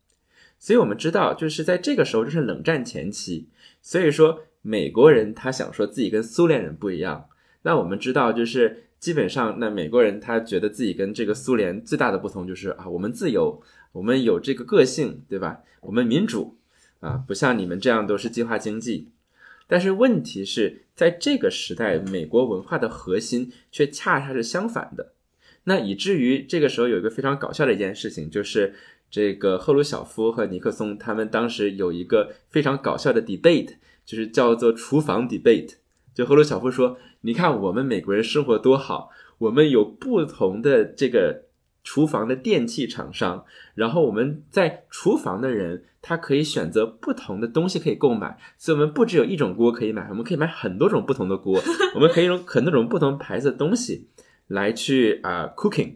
[0.60, 3.48] 所以我们知道，就是在这个时候，这是冷战前期，
[3.82, 7.30] 所以说美国人他想说自己跟苏联人不一样，
[7.62, 8.80] 那我们知道就是。
[9.04, 15.60] 基本上，那美国人他觉得自己跟这个苏联最大的不同就是啊，我们自由，我们有这个个性，对吧？
[15.82, 16.56] 我们民主，
[17.02, 19.10] 啊，不像你们这样都是计划经济。
[19.68, 25.12] 但是问题是在这个时代，美国文化的核心却恰恰是相反的。
[25.66, 28.74] 那以至于这个时候有一个非常搞笑的一件事情，就是
[29.12, 33.74] 这个赫鲁晓夫和尼克松他们当时有一个非常搞笑的 debate，
[34.06, 35.76] 就是叫做厨房 debate。
[36.14, 36.98] 就赫鲁晓夫说。
[37.26, 41.46] 你看我们美国人生活多好，我们有不同的这个
[41.82, 51.64] 厨房的电器厂商，然后我们在厨房的人他可以选择不同的东西可以购买，所以我们不只有一种锅可以买，我们可以买很多种不同的锅，
[51.96, 54.10] 我们可以用很多种不同牌子的东西
[54.48, 55.96] 来去啊 cooking，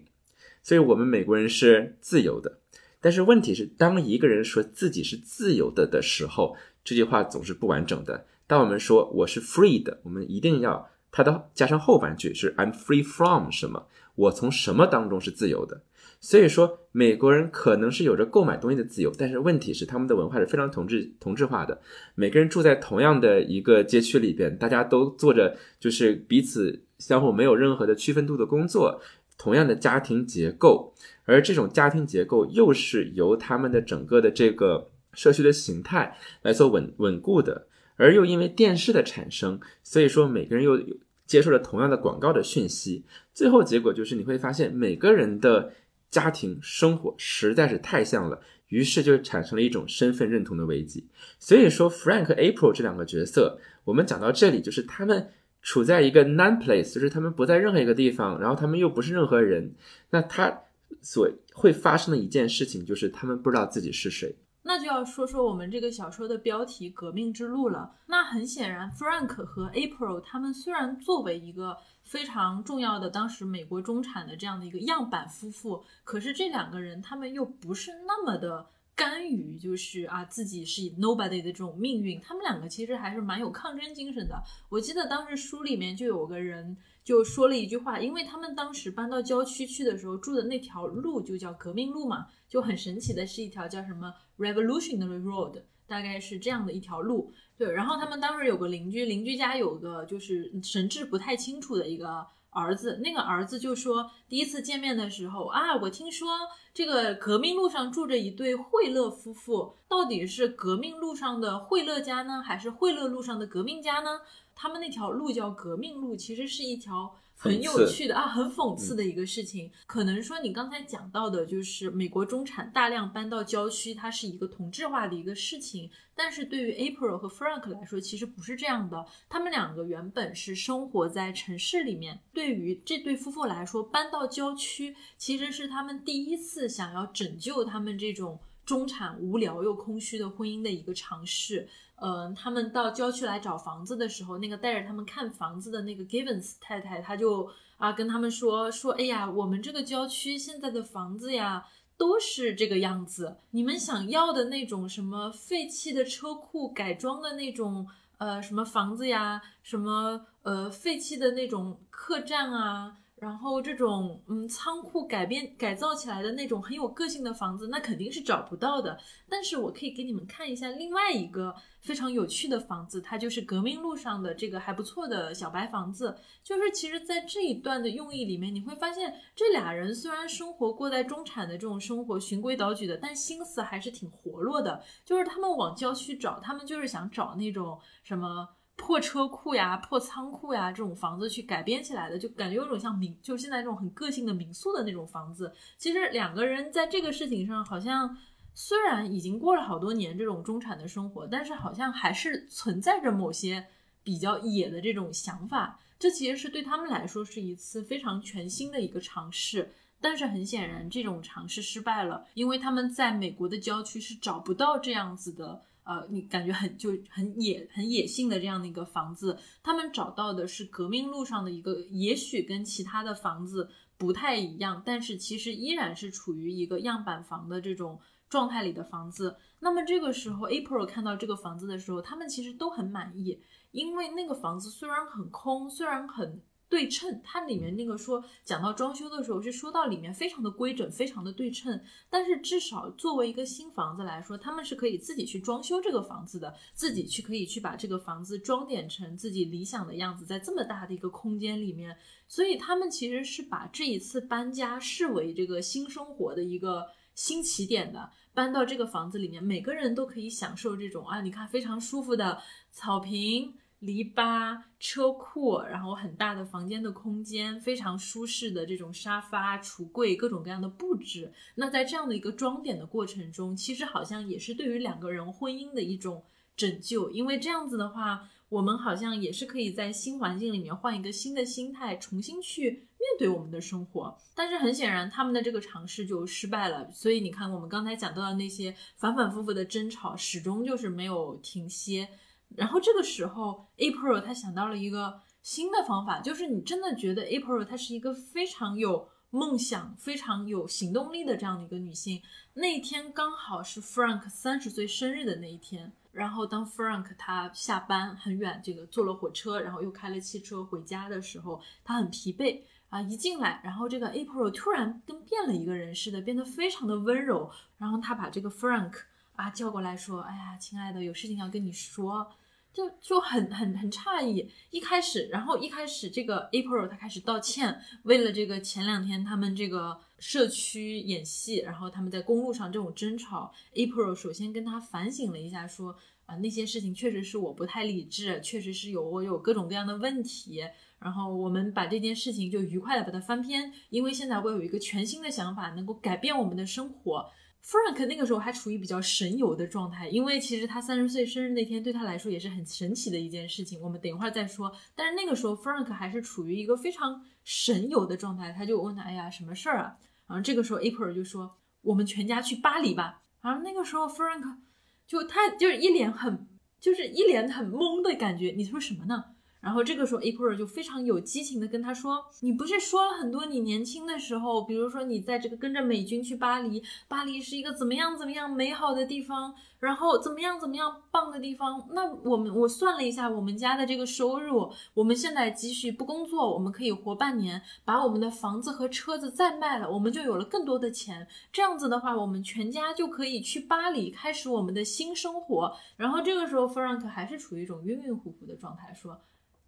[0.63, 2.59] 所以我们美国人是自由的。
[3.01, 6.55] 但是问题是，当一个人说自己是自由的的时候，
[6.88, 8.26] 这句话总是不完整的。
[8.47, 10.88] 当我们说我是 free 的，我们一定要。
[11.12, 13.88] 它的加上后半句是 I'm free from 什么？
[14.15, 15.82] 我从什么当中是自由的？
[16.21, 21.82] 所以说，美国人可能是有着购买东西的自由，但是问题是他们的文化是非常同质同质化的。
[22.15, 29.02] 每个人住在同样的一个街区里边，大家都做着就是彼此相互没有任何的区分度的工作，
[29.38, 30.93] 同样的家庭结构，
[31.26, 40.80] 而这种家庭结构又是由他们的整个的这个社区的形态来做稳稳固的，而又因为电视的产生，所以说每个人又。
[41.27, 43.03] 接受了同样的广告的讯息，
[43.34, 45.73] 最后结果就是你会发现每个人的
[46.10, 51.06] 家庭生活实在是太像了，于是就产生了一种身份认同的危机。
[51.38, 55.27] 所以说，Frank、April 这两个角色，我们讲到这里，就是他们
[55.62, 59.75] 处在一个 non place，就是他们不在任何一个地方，然后他们又不是任何人，
[60.12, 60.62] 那他
[61.01, 64.34] 所会发生的一件事情就是他们不知道自己是谁。
[64.67, 67.95] 那就要说说我们这个小说的标题《革命之路》了。
[68.08, 82.19] 那很显然，Frank 和 April 他们虽然作为一个非常重要的当时美国中产的这样的一个样板夫妇，可是这两个人他们又不是那么的甘于就是啊自己是 nobody 的这种命运。
[82.19, 84.43] 他们两个其实还是蛮有抗争精神的。
[84.69, 92.25] 我记得当时书里面就有个人就说了一句话，因为他们当时搬到郊区去的时候住的那条路就叫革命路嘛。
[92.49, 97.31] 就很神奇的是一条叫什么 Revolutionary Road，大概是这样的一条路。
[97.57, 102.25] 对，然后他们当时有个邻居，邻居家有个就是神志不太清楚的一个
[102.57, 102.99] 儿子。
[103.03, 106.29] 那个儿子就说，第一次见面的时候啊，我听说
[106.73, 114.21] 这个革命路上住着一对惠勒夫妇，到底是革命路上的惠勒家呢，还是惠勒路上的革命家呢？
[114.55, 117.15] 他们那条路叫革命路，其实是一条。
[117.38, 119.71] 很有趣的啊，很讽刺的一个事情。
[119.86, 125.89] 可能说你刚才讲到的，就是美国中产大量搬到郊区，它是一个同质化的一个事情。
[126.15, 129.06] 但是对于 April 和 Frank 来说，其实不是这样的。
[129.30, 141.69] 他们两个原本是生活在城市里面，对于这对夫妇来说，搬到郊区其实是他们第一次想要拯救他们这种中产无聊又空虚的婚姻的一个尝试。
[141.99, 151.65] 嗯，他们到郊区来找房子的时候，那个带着他们看房子的那个 Givens 太太，她就啊跟他们说说，哎呀，我们这个郊区现在的房子呀
[151.97, 157.88] 都是这个样子，你们想要的那种什么废弃的车库改装的那种
[158.19, 162.97] 呃什么房子呀，什么呃废弃的那种客栈啊。
[163.19, 168.96] 然后这种嗯仓库改变改造起来的那种很有个性的房子，那肯定是找不到的。
[169.27, 176.15] 但是我可以给你们看一下另外一个非常有趣的房子，它就是革命路上的这个还不错的小白房子。
[176.44, 184.83] 就是其实，在这一段的用意里面，你会发现这俩人虽然生活过在中产的这种生活，循规蹈矩的，但心思还是挺活络的。
[185.04, 188.48] 就是他们往郊区找，他们就是想找那种什么。
[188.78, 195.52] 破车库呀、破仓库呀，这种房子去改编起来的，就感觉有种像民，就现在这种很个性的民宿的那种房子。
[195.78, 198.15] 其实两个人在这个事情上，好像
[198.54, 203.65] 虽然已经过了好多年这种中产的生活，但是好像还是存在着某些
[204.04, 205.80] 比较野的这种想法。
[206.00, 215.63] 这其实是对他们来说是一次非常全新的一个尝试，但是很显然这种尝试失败了，因为他们在美国的郊区是找不到这样子的。
[215.88, 229.38] 呃，你感觉很就很野、很野性的这样的一个房子，他们找到的是革命路上的一个，也许跟其他的房子不太一样，但是其实依然是处于一个样板房的这种状态里的房子。
[229.60, 236.42] 那么这个时候，April 看到这个房子的时候，他们其实都很满意，因为那个房子虽然很空，虽然很。
[236.69, 241.81] 对称，它里面那个说讲到装修的时候是说到里面非常的规整，非常的对称。
[242.09, 251.95] 但是至少作为一个新房子来说，他们是可以自己去装修这个房子的，自己去可以去把这个房子装点成自己理想的样子，在这么大的一个空间里面，
[252.27, 258.11] 所以他们其实是把这一次搬家视为这个新生活的一个新起点的。
[258.33, 262.39] 搬到这个房子里面，每个人都可以享受这种啊，你看非常舒服的
[262.71, 263.55] 草坪。
[263.80, 271.32] 篱笆、车库，然后很大的房间的空间，非常舒适的这种沙发、橱柜，各种各样的布置。
[271.56, 276.23] 那在这样的一个装点的过程中，其实好像也是对于两个人婚姻的一种
[276.56, 284.17] 拯救，因为这样子的话，我们好像也是可以在新环境里面换一个新的心态，重新去面对我们的生活。
[284.34, 286.90] 但是很显然，他们的这个尝试就失败了。
[286.92, 292.10] 所以你看，我们刚才讲到的那些反反复复的争吵，始终就是没有停歇。
[292.56, 302.21] 然后这个时候，April 他想到了一个新的方法，就是你真的觉得 April 她是一个非常有梦想、非常有行动力的这样的一个女性。
[302.54, 305.93] 那一天刚好是 Frank 三十岁生日的那一天。
[306.12, 317.52] 然后当 Frank 他下班很远，这个坐了火车，然后又开了汽车回家的时候，他很疲惫啊，一进来，然后这个 April 突然跟变了一个人似的，变得非常的温柔。
[317.77, 318.93] 然后他把这个 Frank
[319.38, 322.29] 啊叫过来说：“哎呀，亲爱的，有事情要跟你说。”
[322.73, 335.96] 就就很很很诧异，一开始，然后一开始这个 April 他开始道歉，为了这个前两天他们这个社区演戏，然后他们在公路上这种争吵，April 首先跟他反省了一下，说
[336.27, 340.63] 啊那些事情确实是我不太理智，确实是有我有各种各样的问题，
[341.00, 347.31] 然后我们把这件事情就愉快的把它翻篇，因为现在我有一个全新的想法，能够改变我们的生活。
[347.69, 353.81] Frank 那个时候还处于比较神游的状态，因为其实他三十岁生日那天对他来说也是很神奇的一件事情。
[353.81, 354.71] 我们等一会儿再说。
[354.95, 359.97] 但是那个时候 Frank 还是处于一个非常神游的状态，他就问他：“哎呀，什么事儿啊？”
[360.27, 364.59] 然后这个时候 April 就说：“我们全家去巴黎吧。”然后那个时候 Frank
[365.05, 366.47] 就他就是一脸很
[366.79, 368.53] 就是一脸很懵的感觉。
[368.55, 369.25] 你说什么呢？
[369.67, 381.85] 然后这个时候，April 就非常有激情的跟他说：“你不是说了很多你年轻的时候，比如说你在这个跟着美军去巴黎，巴黎是一个怎么样怎么样美好的地方，然后怎么样怎么样棒的地方？
[381.91, 391.27] 那我们我算了一下，我们家的这个收入，我们现在继续不工作，我们可以活半年，把我们的房子和车子再卖了，我们就有了更多的钱。
[391.51, 395.75] 这样子的话，我们全家就可以去巴黎开始我们的新生活。
[395.97, 399.19] 然后这个时候，Frank 还是处于一种晕晕乎乎的状态，说。”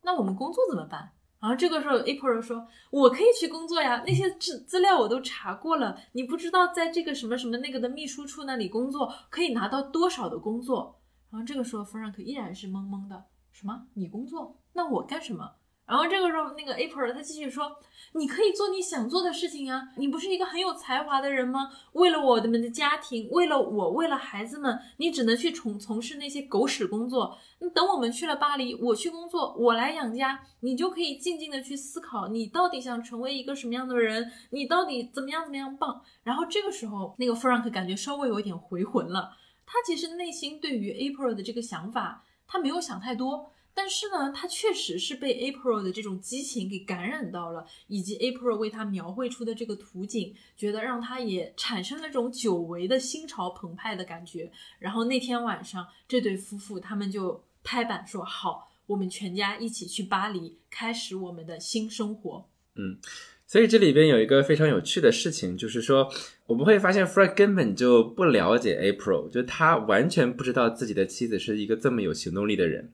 [0.01, 1.11] 那我们工作怎么办？
[1.39, 5.97] 然后这个时候，April 说：“我可以去工作呀，那些资资料我都查过了。
[6.11, 10.99] 你不知道在这个什么什么那个的秘书处那里工作可以拿到多少的工作？”
[11.31, 13.23] 然后这个时候，Frank 依然是懵懵的
[13.53, 13.87] ：“什么？
[13.93, 14.57] 你工作？
[14.73, 15.49] 那我干什么？”
[15.89, 17.75] 然后这个时候，那个 April 他继续说
[18.13, 19.89] ：“你可以做你想做的事情啊！
[19.97, 21.71] 你不是一个很有才华的人吗？
[21.93, 27.35] 为了我们的家庭，为了我，为了孩子们，你只能去从从事那些狗屎工作。
[27.73, 34.31] 等我们去了巴黎，我去工作，我来养家，你就可以静静的去思考，你到底想成为一个什么样的人？
[34.51, 36.03] 你到底怎么样怎么样棒？
[36.21, 39.31] 然后这个时候，那个 Frank 感觉稍微有一点回魂了。
[39.65, 43.51] 他其实内心对于 April 的这个想法，他没有想太多。”
[43.82, 54.51] 但是呢，他确实是被 April 的这种激情给感染到了，以及 April 为他描绘出的这个图景，觉得让他也产生了这种久违的心潮澎湃的感觉。
[54.80, 62.97] 然后那天晚上，这对夫妇他们就拍板说：“好，我们全家一起去巴黎，开始我们的新生活。”嗯。
[63.47, 66.07] 所以这里边有一个非常有趣的事情，就是说
[66.45, 72.93] 我们会发现 Frank 根本就不了解 April，就他完全不知道自己的妻子是一个这么有行动力的人。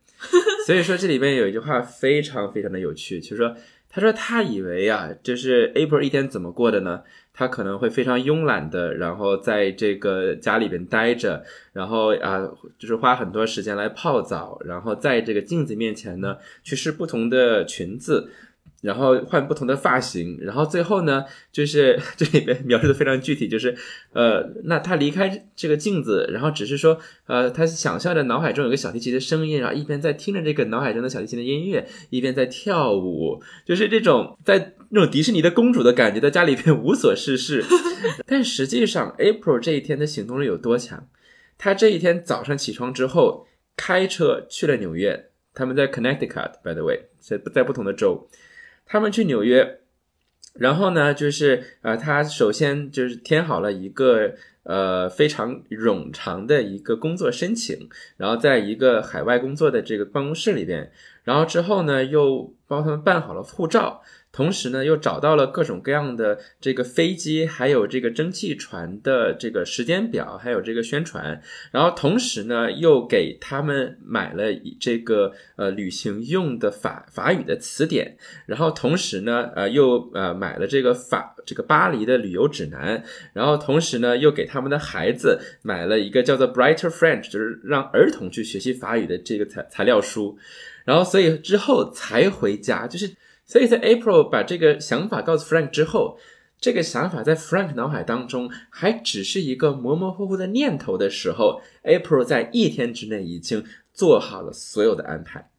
[0.65, 3.55] 所以说这里边有一句话非常非常的有趣，就是说
[3.87, 7.03] 他说他以为啊，就是 April 一天怎么过的呢？
[7.33, 12.39] 他可能会非常慵懒的，然后在这个家里边待着，然后啊，
[12.79, 18.31] 就是花很多时间来泡澡，然后在这个镜子面前呢去试不同的裙子。
[18.85, 23.75] 然后换不同的发型，然后最后呢，就是 这里边描述的非常具体，就是，
[24.13, 37.65] 呃，那他离开这个镜子，然后只是说，呃，他想象着脑海中有个小提琴的声音，然后一边在听着这个脑海中的小提琴的音乐，一边在跳舞，就是这种在那种迪士尼的公主的感觉，在家里边无所事事。
[38.27, 41.07] 但实际上，April 这一天的行动力有多强？
[41.57, 45.29] 他这一天早上起床之后，开车去了纽约。
[45.57, 48.27] 他们在 Connecticut，by the way，在在不同的州，
[48.85, 49.79] 他们去纽约，
[50.53, 60.91] 然后呢，就是呃，他首先就是填好了一个呃非常冗长的一个工作申请，然后在一个海外工作的这个办公室里边，
[61.25, 64.01] 然后之后呢，又帮他们办好了护照。
[64.31, 71.41] 同时呢，又找到了各种各样的这个飞机，还有这个蒸汽船的这个时间表，还有这个宣传。
[71.71, 74.43] 然后同时呢，又给他们买了
[74.77, 78.17] 这个呃旅行用的法法语的词典。
[78.45, 83.01] 然后同时呢，呃又呃买了这个法这个巴黎的旅游指南。
[83.31, 90.37] 然后同时呢，又给他们的孩子买了一个叫做 Brighter French，就是让儿童去学习法语的这个材材料书。
[90.85, 93.13] 然后所以之后才回家，就是。
[93.47, 96.17] 所以在 April 把这个想法告诉 Frank 之后，
[96.59, 103.63] 这个想法在 Frank 脑海当中还只是一个模模糊糊的念头的时候，April 在一天之内已经
[103.93, 105.51] 做好了所有的安排，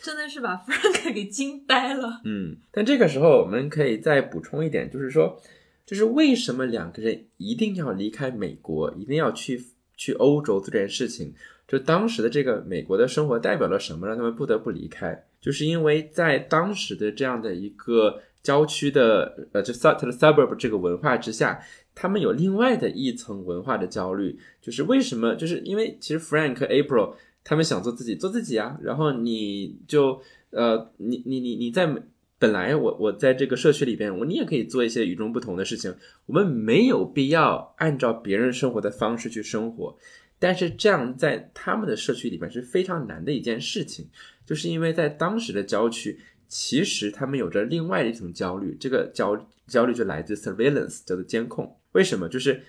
[0.00, 2.20] 真的是把 Frank 给惊呆了。
[2.24, 5.42] 嗯，但这个时候我们可以再补充一点，就是说，
[5.84, 9.66] 就是为什么两个人一定要离开美国，一定要去
[9.96, 11.34] 去欧洲做这件事情？
[11.72, 15.24] 就当时的这个美国的生活代表了什么，让他们不得不离开？
[15.40, 21.58] 就是因为在当时的这样的一个郊区的呃，就 sub suburb 这个文化之下，
[21.94, 24.38] 他们有另外的一层文化的焦虑。
[24.60, 25.34] 就是为什么？
[25.34, 28.78] 就是因为其实 Frank、April 他们想做自己，做自己啊。
[28.82, 30.20] 然后你就
[30.50, 31.90] 呃，你你你你在
[32.38, 35.94] 本来我我在这个社区里边，我你也可以做一些与众不同的事情。
[36.26, 39.96] 我们没有必要按照别人生活的方式去生活。
[40.42, 44.08] 但是这样在他们的社区里面是非常难的一件事情。
[44.44, 46.18] 就是因为在当时的郊区，
[46.48, 51.78] 其实他们有着另外的一种焦虑，这个焦焦虑就来自 surveillance，叫做监控。
[51.92, 52.28] 为什么？
[52.28, 52.60] 就是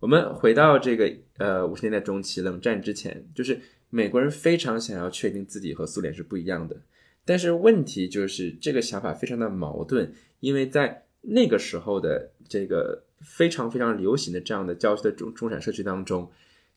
[0.00, 1.08] 我们回到这个
[1.38, 3.60] 呃五十年代中期冷战之前，就是
[3.90, 6.76] 美国人非常想要确定自己和苏联是不一样的。
[7.24, 16.28] 但是问题就是这个想法非常的矛盾，因为在那个时候的这个非常非常流行的这样的郊区的中中产社区当中，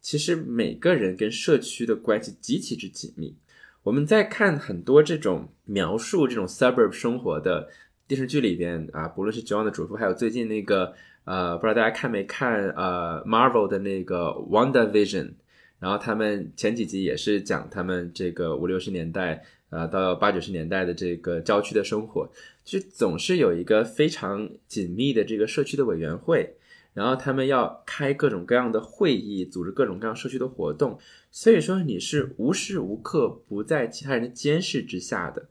[0.03, 3.35] 其实每个人跟社区的关系极其之紧密。
[3.83, 7.69] 我们在看很多这种描述这种 suburb 生活的
[8.05, 10.93] 电视剧里边啊，不论是《绝望的主妇》，还有最近那个
[11.23, 15.31] 呃，不知道大家看没看呃，Marvel 的那个 Wanda Vision，
[15.79, 22.29] 然后他们前几集也是讲他们这个五六十年代呃到八九十年代的这个郊区的生活，
[22.65, 26.53] 就总是有一个非常紧密的这个社区的委员会。
[26.93, 30.99] 然后他们要开各种各样的会议，组织各种各样社区的活动，
[31.31, 35.49] 所以说你是无时无刻不在其他人的监视之下的，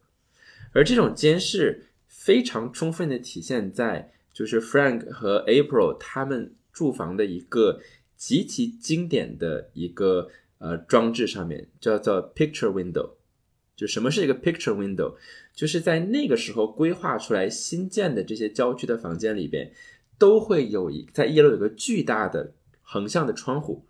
[0.73, 7.81] 而这种监视非常充分的体现在就是 Frank 和 April 他们住房的一个
[8.17, 13.15] 极其经典的一个呃装置上面，叫做 Picture Window。
[13.75, 15.17] 就什么是一个 Picture Window？
[15.53, 19.73] 就是在那个时候规划出来新建的这些郊区的房间里边。
[20.23, 22.53] 都会有一在一楼有个巨大的
[22.83, 23.85] 横向的窗户，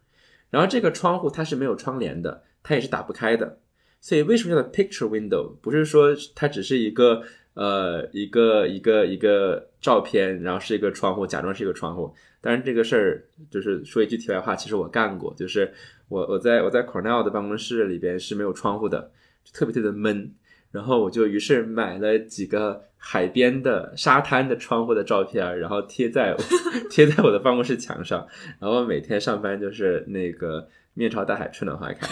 [0.49, 3.59] 然后这个窗户它是没有窗帘的，它也是打不开的。
[4.01, 5.55] 所以为什么叫做 picture window？
[5.61, 7.23] 不是说它只是一个
[7.53, 12.15] 呃一个一个一个照片，然后是一个窗户，假装是一个窗户。
[12.41, 15.71] 当然这个事儿就是说一句题外话，其实我干过，就是
[16.09, 19.11] 我我在我在 Cornell 的办公室里边是没有窗户的，
[19.53, 20.33] 特别特别闷。
[20.73, 26.35] 然后我就于是买了几个海边的沙滩的窗户的照片，然后贴在
[26.91, 28.27] 贴在我的办公室墙上，
[28.59, 32.09] 然后每天上班就是那个面朝大海，春暖花开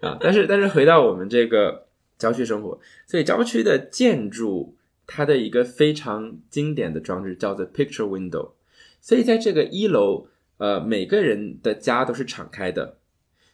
[0.00, 0.16] 啊。
[0.18, 1.86] 但是但是回到我们这个
[2.18, 4.74] 郊区生活，所以郊区的建筑
[5.06, 8.52] 它的一个非常经典的装置叫做 picture window，
[9.00, 12.96] 所以在这个一楼，呃，每个人的家都是敞开的，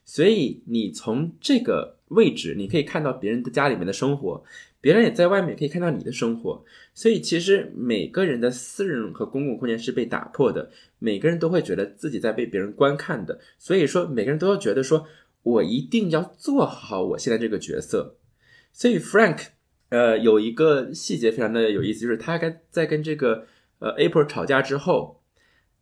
[0.05, 1.94] 所以你从这个。
[2.09, 4.45] 位置，你可以看到别人的家里面的生活，
[4.81, 15.07] 别人也在外面可以看到你的生活，所以其实每个人的私人和公共空间是被打破的，每个人都会觉得自己在被别人观看的，所以说每个人都要觉得说，
[15.43, 18.17] 我一定要做好我现在这个角色。
[18.73, 19.47] 所以 Frank，
[19.89, 23.47] 呃，有一个细节非常的有意思，就是他跟在跟这个
[23.79, 25.23] 呃 April 吵架之后，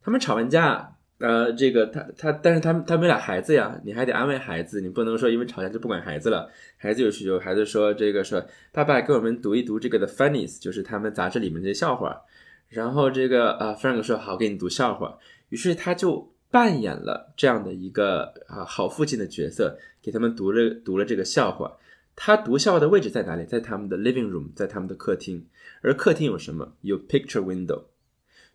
[0.03, 0.92] 他们吵完架。
[1.23, 6.51] 呃，这个他他，但是他他没俩孩子呀，你还得安慰孩子，你不能说因为吵架就不管孩子了。
[6.77, 12.23] 孩子有需求，孩子说这个说爸爸给我们读一读这个的 funnies，就是他们杂志里面这些笑话。
[12.69, 15.17] 然后这个啊，Frank 说好，给你读笑话。
[15.51, 21.77] 于是他就扮演了这样的一个啊好父亲的角色，给他们读了读了这个笑话。
[22.17, 23.45] 他读笑话的位置在哪里？
[23.45, 25.47] 在他们的 living room，在他们的客厅。
[25.83, 26.73] 而客厅有什么？
[26.81, 27.85] 有 picture window。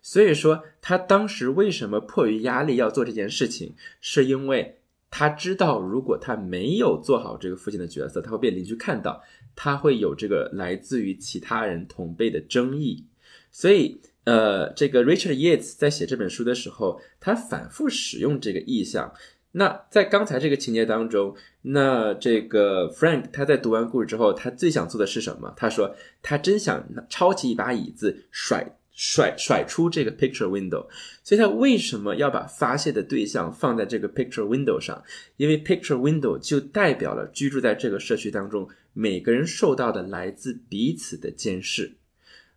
[0.00, 4.78] 所以说，他当时为什么迫于压力要做这件事情，是因为
[5.10, 9.22] 他知道，如果他没有做好这个父亲的角色，他会被邻居看到，
[9.54, 13.06] 他会有这个来自于其他人同辈的争议。
[13.50, 19.12] 所以，呃，这个 Richard Yates 在写这本书的时候，他反复使用这个意象。
[19.52, 25.52] 那在刚才这个情节当中，那这个 Frank 他在读完故事之后，他最想做的是什么？
[25.56, 28.77] 他说他真想抄起一把椅子甩。
[29.00, 30.84] 甩甩出这个 picture window，
[31.22, 35.00] 所以他为什么要把发泄的对象放在这个 picture window 上？
[35.36, 41.92] 因为 picture window 就代表了居住在这个社区当中每个人受到的来自彼此的监视。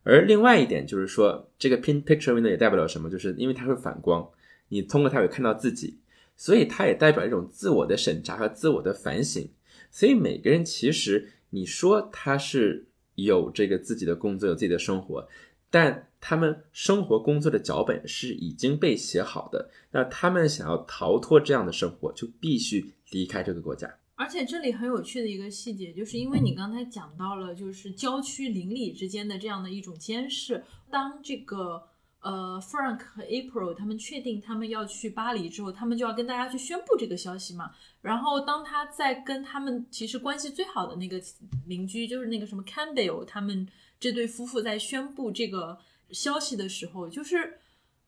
[0.01, 3.07] 而另外一点就是说，这个 pin picture window 也代表了什么？
[3.07, 4.27] 就是因为它会反光，
[4.69, 5.99] 你通过它会看到自己，
[6.35, 9.47] 所以它也代表一种自我的审查和自我的反省。
[9.91, 15.29] 所以每个人其实你说他是有这个自己的工作，有自己的生活。
[15.69, 23.91] 但他们生活工作的脚本是已经被写好的，那他们想要逃脱这样的生活，就必须离开这个国家。
[24.15, 30.63] 而且这里很有趣的一个细节，就是因为你刚才讲到了，就是郊区邻里之间的这样的一种监视。
[30.91, 31.81] 当这个
[32.19, 37.71] 呃 Frank 和 April 他们确定他们要去巴黎之后，他们就要跟大家去宣布这个消息嘛。
[38.01, 41.19] 然后当他在跟他们其实关系最好的那个
[41.65, 43.67] 邻居，就是那个什么 Campbell 他们。
[43.99, 45.77] 这对夫妇在宣布这个
[46.11, 47.59] 消息的时候，就是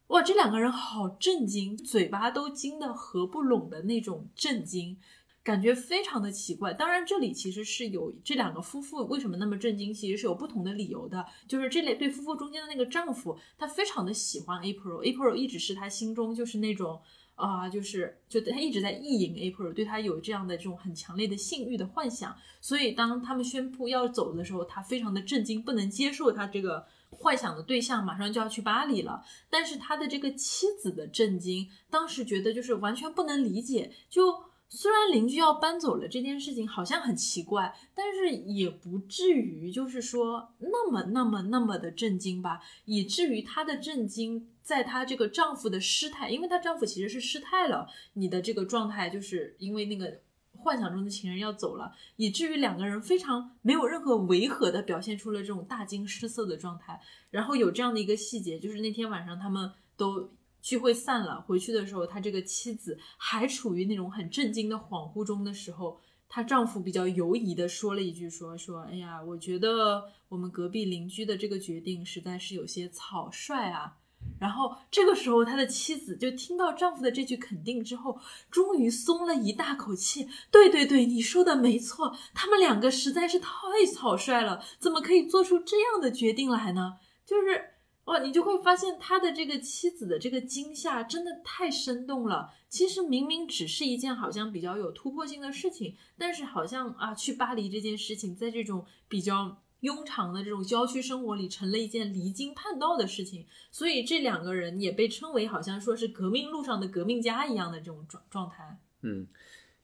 [0.07, 4.97] 哇，这两个人好震惊，嘴巴都惊得合不拢的那种震惊，
[5.43, 6.73] 感觉非常的奇怪。
[6.73, 11.25] 当然，这里其实是有这两个夫妇为什么那么震惊，其实是有不同的理由的。
[11.47, 17.01] 就是这类对夫妇中间的那个丈夫，他非常的喜欢 April，April 一直是他心中就是那种。
[17.35, 26.85] 啊，就是就他一直在意淫 April，对他有这样的这种很强烈的性欲的幻想，所以当他们宣布要走的时候，他非常的震惊，不能接受他这个
[27.23, 29.23] 幻想的对象马上就要去巴黎了。
[29.49, 34.53] 但是他的这个妻子的震惊，当时觉得就是完全不能理解，就。
[34.75, 50.19] 虽然邻居要搬走了这件事情好像很奇怪，但是也不至于就是说那么那么那么的震惊吧，以至于她的震惊在她这个丈夫的失态，因为她丈夫其实是失态了，你的这个状态就是因为那个
[50.63, 56.99] 幻想中的情人要走了，以至于两个人非常没有任何违和的表现出了这种大惊失色的状态。
[57.29, 60.31] 然后有这样的一个细节，就是那天晚上他们都。
[60.63, 65.99] 聚会散了，回去的时候，他这个妻子还处于那种很震惊的恍惚中的时候，
[66.29, 73.97] 她丈夫比较犹疑的说了一句：“说说，哎呀，我觉得我们隔壁邻居的这个决定实在是有些草率啊。”
[74.39, 78.19] 然后这个时候，他的妻子就听到丈夫的这句肯定之后，
[78.51, 80.27] 终于松了一大口气。
[80.51, 83.47] 对对对，你说的没错，他们两个实在是太
[83.93, 86.97] 草率了，怎么可以做出这样的决定来呢？
[87.25, 87.69] 就是。
[88.05, 92.49] 哇，你就会发现他的这个妻子的这个惊吓真的太生动了。
[92.67, 103.45] 其实明明只是一件好像比较有突破性的事情，但是好像啊，去巴黎这件事情，在这种比较庸常的这种郊区生活里，成了一件离经叛道的事情。
[103.69, 108.79] 所以这两个人也被称为好像说是革命路上的革命家一样的这种状状态。
[109.03, 109.27] 嗯，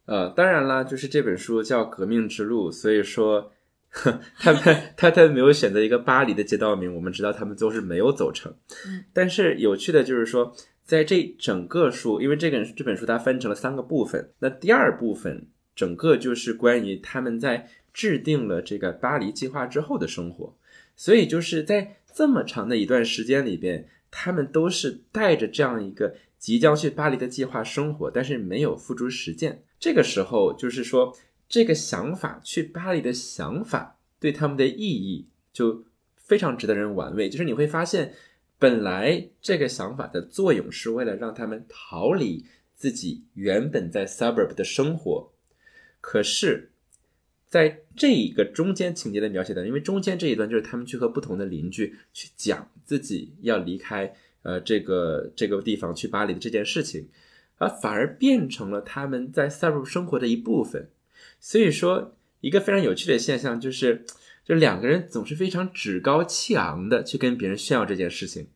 [0.06, 3.52] 呃，当然啦，就是这本书叫《革命之路》，所以说。
[4.38, 8.54] 他们他他没有选择一个巴黎的街道名，我们知道他们都是没有走成。
[9.12, 15.48] 但是有趣的就是说，在这整个书，因为这个这本书它分成了三个部分，那第二部分
[15.80, 20.54] 整个就是关于他们在制定了这个巴黎计划之后的生活。
[20.96, 29.64] 所以就是在这么长的一段时间里边，他们都是带着这样一个即将去巴黎的计划生活，但是没有付诸实践。
[29.80, 31.16] 这个时候就是说。
[31.52, 35.84] 这个想法去巴黎的想法对他们的意义就
[36.16, 37.28] 非常值得人玩味。
[37.28, 38.14] 就是你会发现，
[38.60, 45.32] 本来这个想法的作用是为了让他们逃离自己原本在 suburb 的生活，
[46.02, 46.72] 可是，
[47.48, 57.10] 在这一个中间情节的描写的，因为中间这一段就是他们去和不同的邻居去讲自己要离开呃这个这个地方去巴黎的这件事情，
[57.58, 60.90] 而反而变成了他们在塞入生活的一部分。
[61.40, 64.06] 所以说，一个非常有趣的现象就是，
[64.46, 68.48] 就两个人总是非常趾高气昂的去跟别人炫耀这件事情。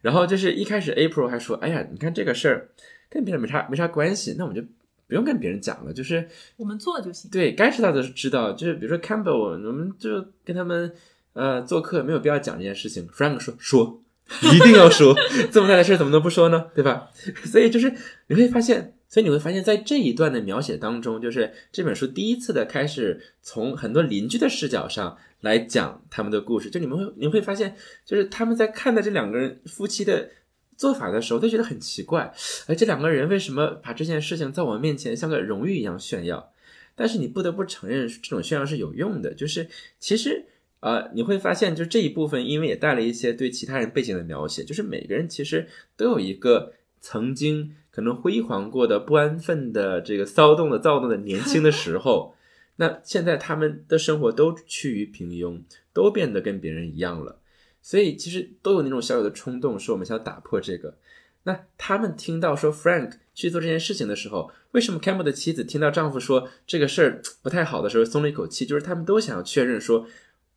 [0.00, 2.70] 然后就是一开始，April 还说：“哎呀，你看这个事儿
[3.08, 4.66] 跟别人没啥没啥关系，那我们就
[5.12, 10.90] 不用跟别人讲了，就是我们做就行。”对该知道的知道，就是比如说 Campbell，我们就跟他们
[11.34, 13.06] 呃做客，没有必要讲这件事情。
[13.08, 14.02] Frank 说：“说
[14.42, 15.14] 一定要说，
[15.52, 16.68] 这么大的事怎么能不说呢？
[16.74, 17.10] 对吧？”
[17.44, 17.92] 所以就是
[18.28, 18.94] 你会发现。
[19.12, 26.70] 所以你会发现在这一段的描写当中，就是这本书第一次的开始从很多邻居的视角上来讲他们的故事。
[26.70, 30.30] 就你们会你会发现，就是他们在看待这两个人夫妻的
[30.76, 32.32] 做法的时候，都觉得很奇怪。
[32.66, 36.52] 哎，这两个人为什么把这件事情在我面前像个荣誉一样炫耀？
[36.94, 39.32] 但是你不得不承认，这种炫耀是有用的。
[39.32, 39.68] 就是
[39.98, 40.44] 其实，
[40.80, 45.66] 呃，你会发现，就这一部分，因为也带了一些对其他人背景的描写，就是每个人其实
[45.96, 52.34] 都有一个曾经可能辉煌过的、不安分的、这个骚动的、躁动的年轻的时候。
[52.76, 55.60] 那现在他们的生活都趋于平庸，
[55.92, 57.38] 都变得跟别人一样了。
[57.82, 60.96] 所以其实都有那种小小的冲动，说我们想打破这个。
[61.42, 68.64] 那他们听到说 Frank 去做这件事情的时候，为什么 Campbell 的妻子听到丈夫说这个事儿不太好的时候松了一口气？
[68.64, 70.06] 就是他们都想要确认说，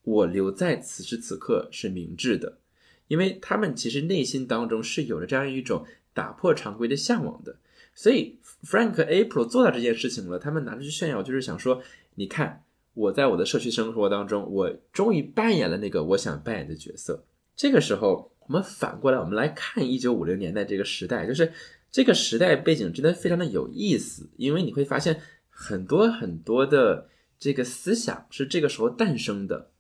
[0.04, 2.60] 我留在此时此刻是明智的，
[3.08, 7.58] 因为他们其实内心当中是有着这样一种打破常规的向往的。
[7.96, 11.82] 所以 Frank 和 April 做到这件事情了，他们拿着去炫耀，就是想说，
[12.14, 12.65] 你看。
[12.96, 17.26] 我在我的社区生活当中，我终于扮演了那个我想扮演的角色。
[17.56, 21.52] 这个时候，我们反过来，我们来看一九五零年代这个时代，就是
[21.92, 29.72] 这个时代背景真的非常的有意思，因为你会发现很多很多的这个思想是这个时候诞生的。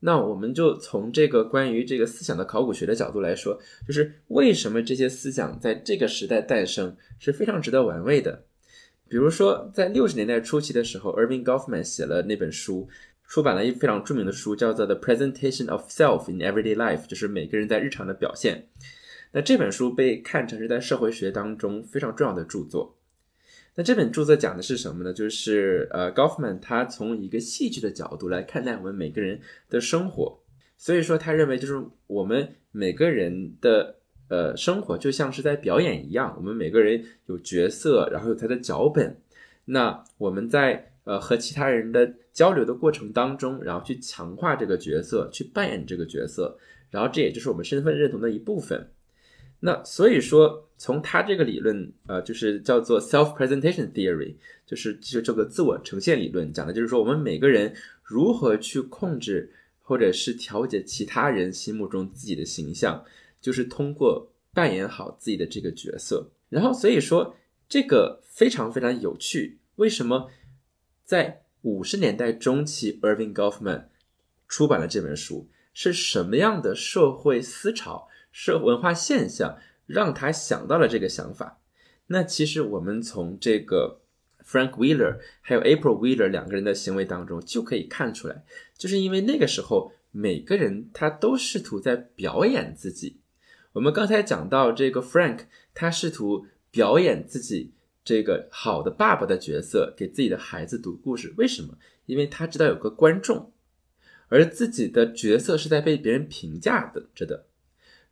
[0.00, 8.44] 那我们就从这个关于这个思想的考古学的角度来说，就是为什么这些思想在这个时代诞生是非常值得玩味的。
[9.08, 12.86] 比如说，在六十年代初期的时候，Irving Goffman 写了那本书，
[13.26, 18.68] 出版了一非常著名的书，叫做《The Presentation of Self in Everyday Life》，就是每个人在日常的表现。
[19.32, 22.98] 那这本书被看成是在社会学当中非常重要的著作。
[23.76, 25.12] 那这本著作讲的是什么呢？
[25.12, 29.40] 就是呃，Goffman 他从一个戏剧的角度来看待我们每个人
[29.70, 30.40] 的生活，
[30.76, 33.97] 所以说他认为就是我们每个人的。
[34.28, 39.16] 呃，生活就像是在表演一样，我们每个人有角色，然后有他的脚本。
[39.64, 46.58] 那我们在呃和其他人的交流的过程当中，然后去强化这个角色，去扮演这个角色，
[46.90, 48.90] 然后这也就是我们身份认同的一部分。
[49.60, 57.74] 那所以说，从他这个理论，呃，就是叫做 self-presentation theory，就是就这个自我呈现理论，讲的就是说我们每个人
[58.04, 59.52] 如何去控制
[59.82, 63.04] 或者是调节其他人心目中自己的形象。
[63.40, 67.36] 就是通过扮演好自己的这个角色，然后所以说
[67.68, 69.58] 这个非常非常有趣。
[69.76, 70.30] 为什么
[71.04, 73.84] 在五十年代中期，Irving Goffman
[74.46, 75.48] 出版了这本书？
[75.72, 81.60] 是什么样的社会思潮、社文化现象让他想到了这个想法？
[82.08, 84.00] 那其实我们从这个
[84.44, 88.44] Frank Wheeler 还有 April Wheeler 两个人的行为当中就可以看出来，
[88.76, 93.20] 就是因为那个时候每个人他都试图在表演自己。
[93.78, 97.74] 我们刚才讲到这个 Frank，他试图表演自己
[98.04, 101.32] 这个好的爸爸的角色，给自己的孩子读故事。
[101.36, 101.78] 为什么？
[102.06, 103.52] 因为他知道有个观众，
[104.26, 107.46] 而自己的角色是在被别人评价的着的。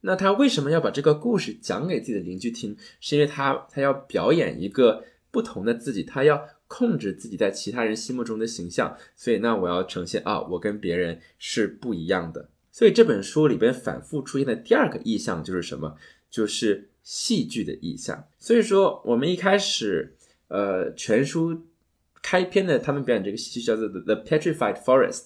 [0.02, 2.76] 那他为什么要把这个故事讲给自己的邻居听？
[3.00, 5.02] 是因为他他要表演一个
[5.32, 8.96] 不同的自己，他要控制自己在其他人心目中的形象。
[9.16, 12.50] 所以，那我要呈现啊，我跟别人是不一样的。
[12.76, 15.96] 所以这本书里边反复出现的第二个意象就是什么？
[16.28, 18.28] 就是戏剧的意象。
[18.38, 20.14] 所以说，我们一开始，
[20.48, 21.68] 呃，全书
[22.20, 25.22] 开篇的他们表演这个戏剧叫做《The Petrified Forest》，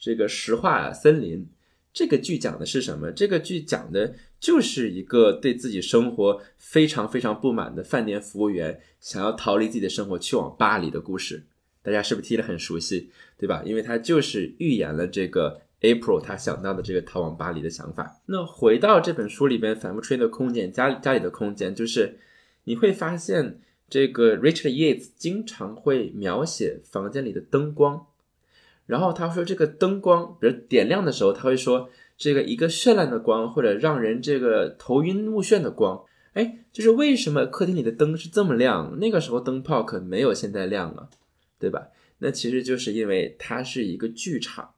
[0.00, 1.48] 这个石化森林。
[1.92, 3.12] 这个剧讲的是什么？
[3.12, 11.44] 这个剧讲的就是一个对自己生活非常非常不满的饭店服务员，想要逃离自己的生活，去往巴黎的故事。
[11.84, 13.12] 大家是不是听得很熟悉？
[13.38, 13.62] 对吧？
[13.64, 15.60] 因为它就是预言了这个。
[15.80, 18.20] April 他想到的这个逃往巴黎的想法。
[18.26, 22.18] 那回到这本书里边反复出现的空间，家里家里的空间，就是
[22.64, 28.06] 你会发现这个 Richard Yates 经常会描写房间里的灯光，
[28.86, 36.04] 然后他说这个灯光，比如点亮的时候，他会说这个一个绚烂的光，或者让人这个头晕目眩的光。
[36.34, 38.98] 哎，就是为什么客厅里的灯是这么亮？
[39.00, 41.08] 那个时候灯泡可没有现在亮啊，
[41.58, 41.88] 对吧？
[42.18, 44.74] 那其实就是因为它是一个剧场。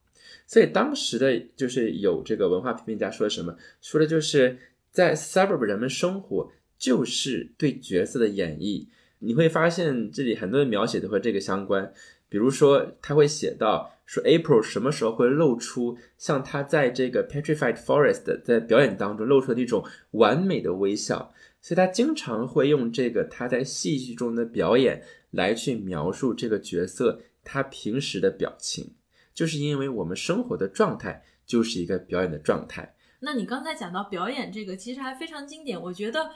[0.53, 4.59] 所以当时的就是有这个文化批评家说什么，说的就是
[4.91, 8.87] 在 suburb 人们生活就是对角色的演绎。
[9.21, 11.91] 你会发现这里很多的描写都和这个相关，
[12.29, 21.33] 比如说他会写到说 April 什么时候会露出像他在这个 Petrified Forest 在表演当中露出的那种完美的微笑，
[21.63, 28.91] 所以他经常会用这个他在戏剧中的表演来去描述这个角色他平时的表情。
[29.35, 32.95] 就是因为我们生活的状态就是一个表演的状态。
[33.21, 35.81] 那你刚才讲到表演这个，其实还非常经典。
[35.81, 36.33] 我觉得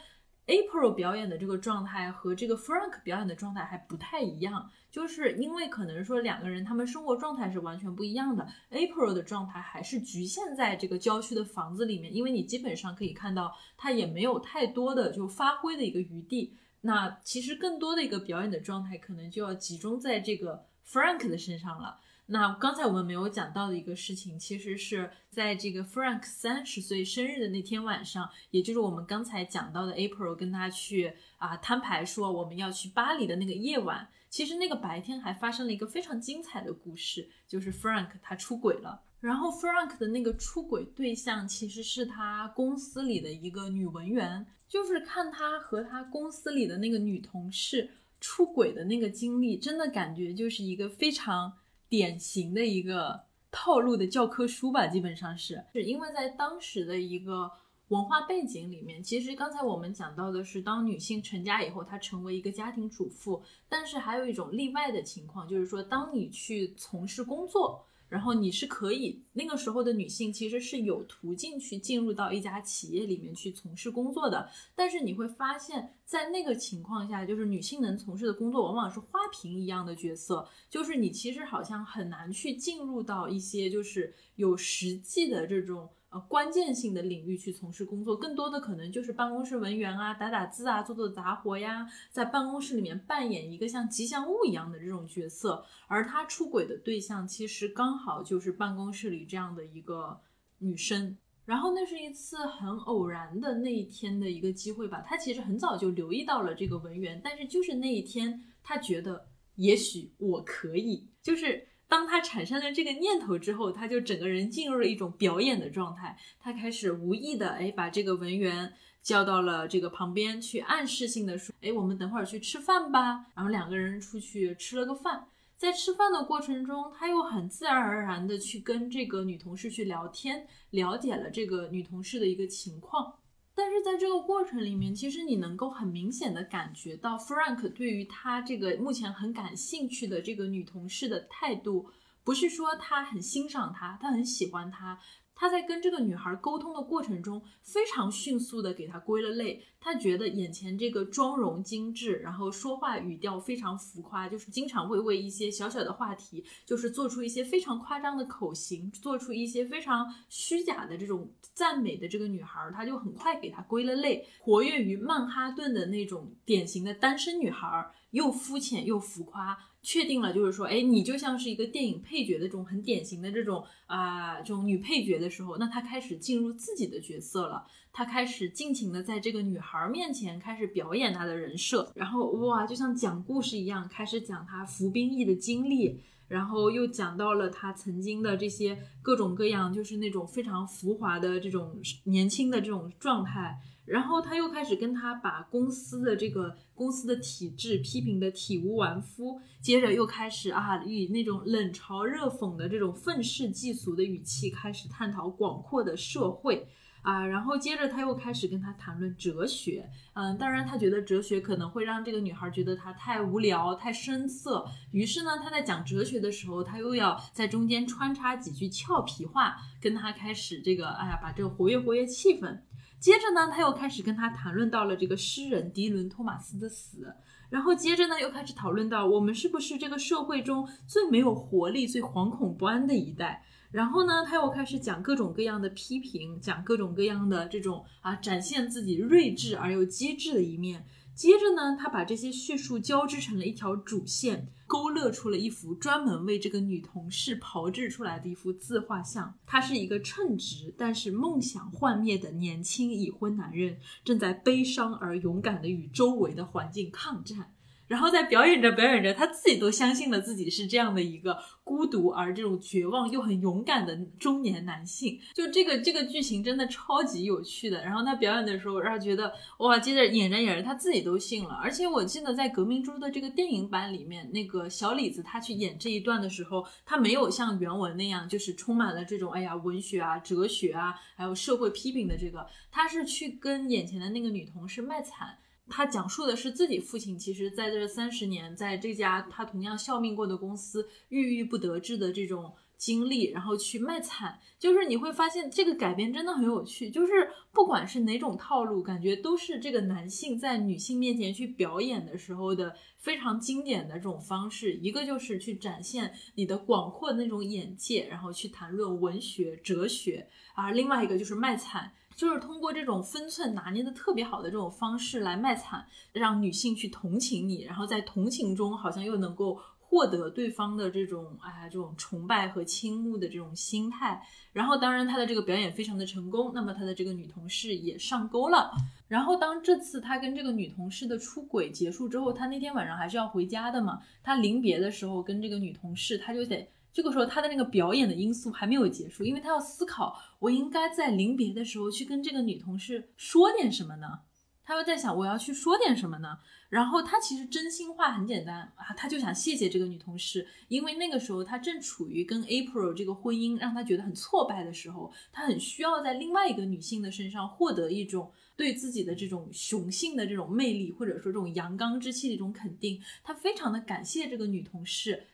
[0.46, 8.46] April 表演的这个状态和这个 Frank 表演的状态还不太一样，就是因为可能说两个人他们生活状态是完全不一样的。
[8.70, 16.56] April 的状态还是局限在这个郊区的房子里面，因为你基本上可以看到他也没有太多的就发挥的一个余地。
[16.82, 21.98] 那其实更多的一个表演的状态可能就要集中在这个 Frank 的身上了。
[22.28, 39.02] 那刚才我们没有讲到的一个事情，其实是在这个 Frank 三十岁生日的那天晚上，也就是我们刚才讲到的 April 跟他去啊摊牌说我们要去巴黎的那个夜晚，其实那个白天还发生了一个非常精彩的故事，就是 Frank 他出轨了。
[39.20, 47.88] 然后 Frank 的那个出轨对象其实是他公司里的一个女文员，就是看他和他公司里的那个女同事
[48.20, 51.52] 出轨的那个经历，真的感觉就是一个非常。
[51.88, 53.20] 典型的一个
[53.50, 57.50] 套路的教科书吧，基本上是，是因为在当时的一个
[57.88, 67.86] 文化背景里面，其实刚才我们讲到的是，当女性成家以后，她成为一个家庭主妇，但是还有一种例外的情况，就是说，当你去从事工作。
[68.08, 85.88] 然后你是可以，那个时候的女性其实是有途径去进入到一家企业里面去从事工作的，但是你会发现在那个情况下，就是女性能从事的工作往往是花瓶一样的角色，就是你其实好像很难去进入到一些就是有实际的这种。
[86.10, 95.64] 呃关键性的领域去从事工作，更多的可能就是办公室文员啊，打打字啊，做做杂活呀，在办公室里面扮演一个像吉祥物一样的这种角色。
[95.88, 100.20] 而他出轨的对象其实刚好就是办公室里这样的一个
[100.58, 101.16] 女生。
[101.44, 111.66] 然后那是一次很偶然的那一天的一个机会吧，他其实很早就留意到了这个文员，但是就是那一天，他觉得也许我可以，就是。
[111.88, 116.16] 当他产生了这个念头之后，他就整个人进入了一种表演的状态。
[116.40, 118.72] 他开始无意的哎，把这个文员
[119.02, 133.14] 叫到了这个旁边去，暗示性的说：“哎，我们等会儿去吃饭吧。”然后两个人出去吃了个饭，在吃饭的过程中，他又很自然而然的去跟这个女同事去聊天，了解了这个女同事的一个情况。
[133.56, 141.88] 但是在这个过程里面，其实你能够很明显的感觉到，Frank 对于他这个目前很感兴趣的这个女同事的态度，
[142.22, 145.00] 不是说他很欣赏她，他很喜欢她。
[145.36, 149.62] 他在跟这个女孩沟通的过程中，非常迅速的给她归了类。
[149.78, 164.26] 他觉得眼前这个妆容精致，然后说话语调非常浮夸，就是经常会为一些小小的话题，就是做出一些非常夸张的口型，做出一些非常虚假的这种赞美的这个女孩，他就很快给她归了类。
[164.40, 169.56] 活跃于曼哈顿的那种典型的单身女孩，又肤浅又浮夸。
[169.86, 193.60] 确定了，就是说，哎，你就像是一个电影配角的这种很典型的这种啊，这种女配角的时候，那她开始进入自己的角色了，她开始尽情的在这个女孩面前开始表演她的人设，然后哇，就像讲故事一样，开始讲她服兵役的经历，然后又讲到了她曾经的这些各种各样，就是那种非常浮华的这种年轻的这种状态。
[193.86, 206.66] 然后他又开始跟他把公司的这个公司的体制批评的体无完肤，接着又开始啊以那种冷嘲热讽的这种愤世嫉俗的语气开始探讨广阔的社会
[207.02, 222.58] 啊，然后接着他又开始跟他谈论哲学，嗯，当然他觉得哲学可能会让这个女孩觉得他太无聊、太生涩，于是呢他在讲哲学的时候，他又要在中间穿插几句俏皮话，跟他开始这个哎呀把这个活跃活跃气氛。
[222.98, 227.14] 接着呢，他又开始跟他谈论到了这个诗人迪伦·托马斯的死，
[227.50, 233.44] 然后接着呢，又开始讨论到我们是不是这个社会中最没有活力、最惶恐不安的一代。
[233.70, 240.86] 然后呢，他又开始讲各种各样的批评，讲各种各样的这种啊，展现自己睿智而又机智的一面。
[241.14, 244.48] 接着呢，他把这些叙述交织成了一条主线。
[244.66, 249.34] 勾勒出了一幅专门为这个女同事炮制出来的一幅自画像。
[249.46, 257.52] 他是一个称职但是梦想幻灭的年轻已婚男人，正在悲伤而勇敢的与周围的环境抗战。
[257.88, 265.18] 然后在表演着表演着，他自己都相信了自己是这样的一个孤独而这种绝望又很勇敢的中年男性。
[265.34, 267.84] 就这个这个剧情真的超级有趣的。
[267.84, 271.54] 然后他表演的时候，让他觉得哇，接着演着演着他自己都信了。
[271.62, 285.38] 而且我记得在《革命猪》的这个电影版里面，那个小李子他去演这一段的时候，他没有像原文那样就是充满了这种哎呀文学啊、哲学啊，还有社会批评的这个，他是去跟眼前的那个女同事卖惨。
[285.68, 296.88] 他讲述的是自己父亲，其实在这三十年，在这家他同样效命过的公司郁郁不得志的这种经历，然后去卖惨，就是你会发现这个改编真的很有趣。
[296.90, 304.74] 就是不管是哪种套路，感觉都是这个男性在女性面前去表演的时候的非常经典的这种方式。
[304.74, 311.92] 一个就是去展现你的广阔那种眼界，然后去谈论文学、哲学；而另外一个就是卖惨。
[312.16, 324.26] 就是通过这种分寸拿捏的特别好的这种方式来卖惨，让女性去同情你，然后在同情中好像又能够获得对方的这种哎这种崇拜和倾慕的这种心态。
[324.54, 328.70] 然后当然他的这个表演非常的成功，那么他的这个女同事也上钩了。
[329.06, 334.00] 然后当这次他跟这个女同事的出轨结束之后，他那天晚上还是要回家的嘛。
[334.22, 336.66] 他临别的时候跟这个女同事，他就得。
[336.96, 344.20] 这个时候，他的那个表演的因素还没有结束，因为他要思考，我应该在临别的时候去跟这个女同事说点什么呢？
[344.64, 346.38] 他又在想，我要去说点什么呢？
[346.70, 362.98] 然后他其实真心话很简单啊，他就想谢谢这个女同事，因为那个时候他正处于跟 April 这个婚姻让他觉得很挫败的时候，他很需要在另外一个女性的身上获得一种对自己的这种雄性的这种魅力，或者说这种阳刚之气的一种肯定。
[363.22, 365.26] 他非常的感谢这个女同事。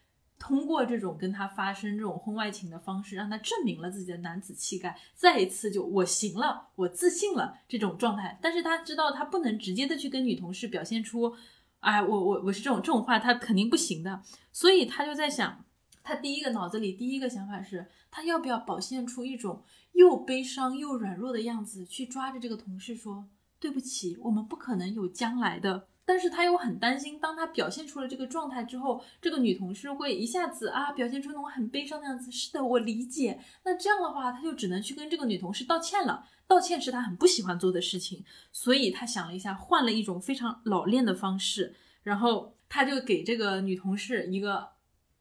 [0.43, 8.37] 通过这种跟他发生这种婚外情的方式，让他证明了自己的男子气概，再一次就我行了，我自信了这种状态。
[8.43, 11.33] 但是他知道他不能直接的去跟女同事表现出，
[11.79, 14.21] 哎，我我我是这种这种话，他肯定不行的。
[14.51, 15.65] 所以他就在想，
[16.03, 19.63] 他第一个脑子里第一个想法是，他要不要表现出一种
[19.93, 23.29] 又悲伤又软弱的样子，去抓着这个同事说，
[23.61, 25.87] 对不起，我们不可能有将来的。
[26.13, 32.31] 但是他又很担心，当他表现出了这个状态之后，这个女同事会一下子啊表现出那种很悲伤的样子。
[32.31, 33.41] 是的，我理解。
[33.65, 36.27] 那这样的话，他就只能去跟这个女同事道歉了。
[36.47, 44.69] 道歉是他很不喜欢做的事情，所以他想了一下，换了一种非常老练的方式，然后他就给这个女同事一个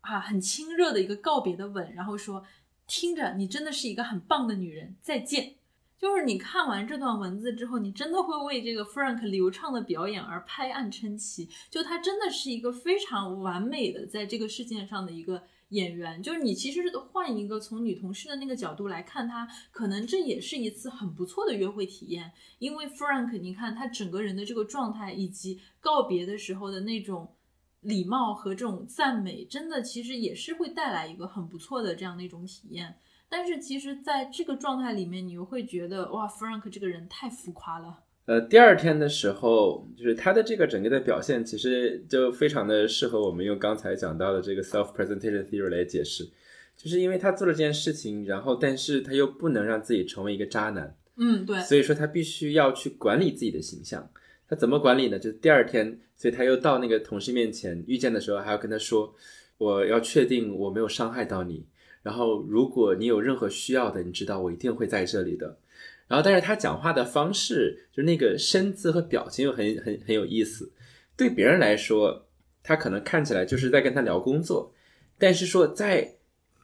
[0.01, 2.43] 啊很亲热的一个告别的吻，然后说
[2.85, 5.55] ：“听着，你真的是一个很棒的女人，再见。”
[6.01, 11.47] 就是你看完这段文字之后，你真的会为这个 Frank 流畅的表演而拍案称奇。
[11.69, 16.23] 就他真的是一个非常完美的在这个事件上的一个演员。
[16.23, 22.31] 就是你其实是换一个从女同事的那个角度来看他，可能这也是一次很不错的约会体验。
[22.57, 27.35] 因为 Frank，你看他整个人的这个状态，以及告别的时候的那种
[27.81, 32.97] 礼貌和这种赞美，真的其实也是会带来一个很不错的这样的一种体验。
[33.31, 37.99] 但是其实，在这个状态里面，你又会觉得哇，Frank 这个人太浮夸了。
[38.25, 46.29] 呃，第二天的时候，就是他的这个整个的表现，其实就非常的适合我们用刚才讲到的这个 self-presentation theory 来解释，
[46.75, 54.09] 就是因为他做了这件事情，然后但是他又不能让自己成为一个渣男，嗯，对，所以说他必须要去管理自己的形象。
[54.47, 55.17] 他怎么管理呢？
[55.17, 59.15] 就第二天，所以他又到那个同事面前遇见的时候，还要跟他说，
[59.57, 61.65] 我要确定我没有伤害到你。
[62.03, 65.59] 然后，如果你有任何需要的，你知道我一定会在这里的。
[66.07, 70.71] 然后，但是他讲话的方式，就是那个身姿和表情又很很很有意思。
[71.15, 72.27] 对别人来说，
[72.63, 74.73] 他可能看起来就是在跟他聊工作，
[75.19, 76.15] 但是说在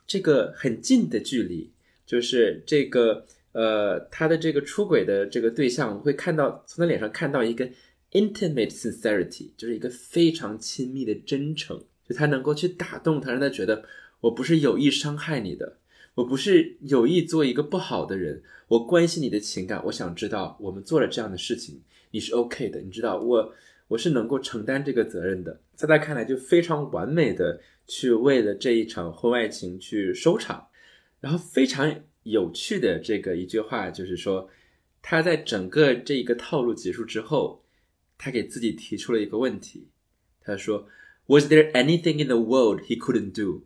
[0.08, 1.72] 这个很近的距离，
[2.04, 7.70] 就是这个呃他的这个出轨的这个对象会看到从他脸上看到一个
[8.14, 11.80] intimate sincerity，就是一个非常亲密的真诚，
[12.10, 13.86] 就他能够去打动他，让他觉得。
[14.22, 15.78] 我不是有意伤害你的，
[16.16, 18.44] 我不是有意做一个不好的人。
[18.68, 22.82] 我关心你的情感，我想知道我们做了这样的事情，你是 OK 的。
[22.82, 23.54] 你知道我
[23.90, 25.62] 我是能够承担这个责任的。
[25.76, 30.68] 在他看来，就非常完美的去为了这一场婚外情去收场。
[31.20, 34.50] 然后非常有趣的这个一句话就是说，
[35.02, 37.64] 他在整个这一个套路结束之后，
[38.18, 39.88] 他给自己提出了一个问题，
[40.42, 40.88] 他说
[41.28, 43.64] ：“Was there anything in the world he couldn't do？”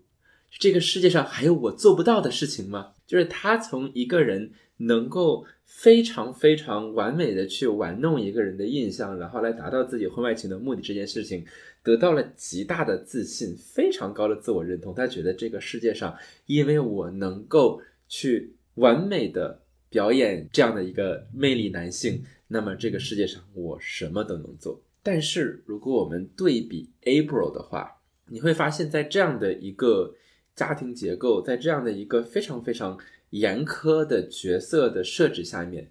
[0.60, 2.93] 这个世界上还有我做不到的事情吗？
[3.08, 11.45] 就是他从一个人能够非常非常完美的去玩弄一个人的印象，然后来达到自己婚外情的目的这件事情，
[11.84, 14.93] 得到了极大的自信，非常高的自我认同。
[14.93, 24.82] 他觉得这个世界上，因为我能够去完美的表演这样的一个魅力男性，那么这个世界上我什么都能做。
[25.02, 30.14] 但是如果我们对比 April 的话，你会发现在这样的一个。
[30.56, 32.97] 家庭结构在这样的一个非常非常
[33.32, 35.89] 严苛的角色的设置下面，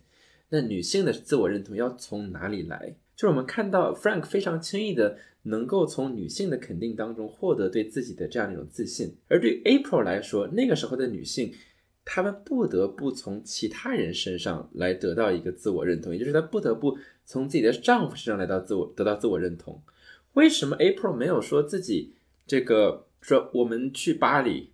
[0.50, 2.94] 那女性的自我认同要从哪里来？
[3.16, 11.52] 就是我们看到 Frank 非常轻易的能够从女性的肯定当中获得对自己的这样一种自信，而对 April 来说，那个时候的女性，
[12.04, 16.96] 她们不得不从其他人身上来得到一个自我认同，也就是她不得不
[17.26, 19.82] 从自己的丈夫身上来到自我得到自我认同。
[20.32, 22.14] 为什么 April 没有说自己
[22.46, 24.70] 这个说我们去巴黎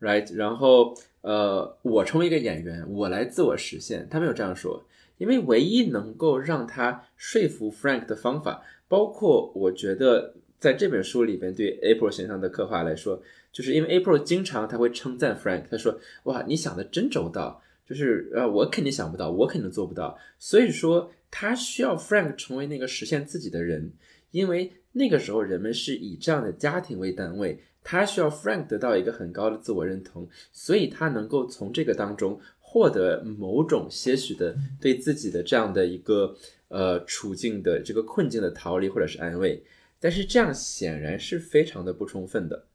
[0.00, 0.34] ，right？
[0.34, 4.08] 然后呃，我成为一个演员，我来自我实现。
[4.10, 4.84] 他没有这样说，
[5.18, 13.22] 因为唯一能够让他说服 Frank 的方法，包括我觉得在这本书里边对 April 形象的刻画来说，
[13.52, 20.18] 就是因为 April 经常他会称赞 Frank，他说哇，你想的真周到，就是呃，我肯定想不到，我肯定做不到。
[20.38, 23.92] 所以说他需要 Frank 成为那个实现自己的人，
[24.30, 27.62] 因为那个时候人们是以这样的家庭为单位。
[27.84, 36.36] 他需要 Frank 得到一个很高的自我认同，所以他能够从这个当中获得某种些许的对自己的这样的一个
[36.68, 39.64] 呃处境的这个困境的逃离或者是安慰。
[39.98, 42.66] 但是这样显然是非常的不充分的。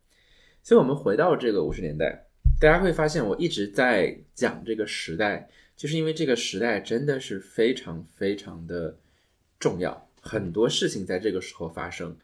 [0.61, 2.25] 所以，我们回到这个五十年代，
[2.59, 8.97] 大家会发现我一直在讲这个时代，就是因为这个时代真的是非常非常的
[9.57, 12.17] 重要，很多事情在这个时候发生。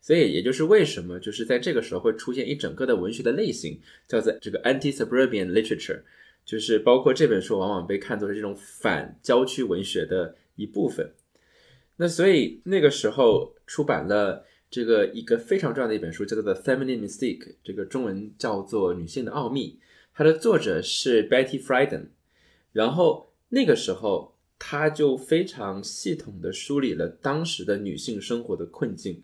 [0.00, 6.02] 所以，也就是为什么就是在这个时候会出现一整个的文学的类型，叫做这个 anti-suburban literature，
[6.44, 11.14] 就是包括这本书往往被看作是这种反郊区文学的一部分。
[11.96, 19.78] 那所以那个时候出版了这个一个非常重要的一本书，叫做《The Feminine Mystique》，这个中文叫做《女性的奥秘》，
[20.12, 22.08] 它的作者是 Betty Friedan。
[22.72, 24.33] 然后那个时候，
[24.66, 29.22] 他就非常系统的梳理了当时的女性生活的困境。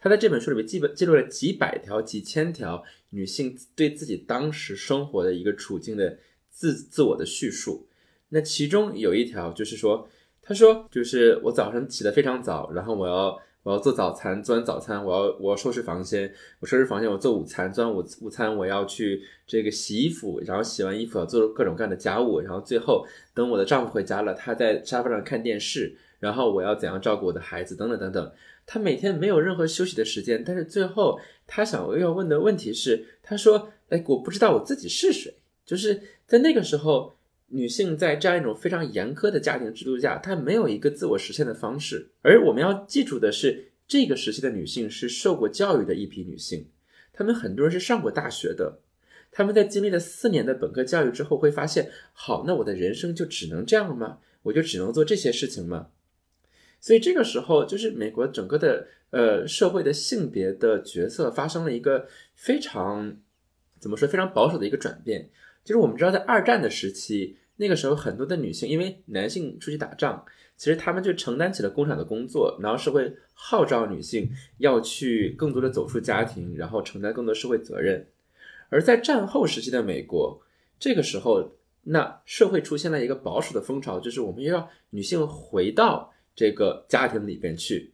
[0.00, 6.18] 他在这本书里面记本记录了几百条、几千条女性对自己当时生活的一个处境的
[6.50, 7.86] 自自我的叙述。
[8.30, 10.08] 那其中有一条就是说，
[10.42, 23.04] 他说，就是我早上起得非常早，然后我要我要做早餐，做完早餐我要我要收拾房间，我收拾房间我做午餐，做完午午餐我要去这个洗衣服，然后洗完衣服做各种各样的家务，然后最后
[23.34, 28.32] 等我的丈夫回家了，他在沙发上看电视，然后我要怎样照顾我的孩子，等等等等。
[28.64, 35.34] 他每天没有任何休息的时间，但是最后他想要问的问题是，他说：“哎，我不知道我自己是谁。”
[35.66, 37.15] 就是在那个时候，
[37.48, 42.10] 女性在这样一种非常严苛的家庭制度下，她没有一个自我实现的方式。
[42.22, 46.68] 而我们要记住的是，这个时期的女性是受过教育的一批女性，
[47.12, 48.80] 她们很多人是上过大学的，
[49.30, 54.18] 她们在经历了四年的本科教育之后，会发现：好，那我的人生就只能这样吗？
[54.42, 55.88] 我就只能做这些事情吗？
[56.80, 63.16] 所以这个时候，就是美国整个的呃社会的性别的角色发生了一个非常
[63.78, 65.30] 怎么说非常保守的一个转变。
[65.66, 70.24] 就是我们知道，在二战的时期，那个时候很多的女性，因为男性出去打仗，
[70.56, 78.06] 其实他们就承担起了工厂的工作，然后社会号召女性要去更多的走出家庭，然后承担更多社会责任。
[78.70, 80.40] 而在战后时期的美国，
[80.78, 86.12] 这个时候，那社会出现了一个保守的风潮，就是我们要女性回到。
[86.38, 87.92] 这个家庭里边去，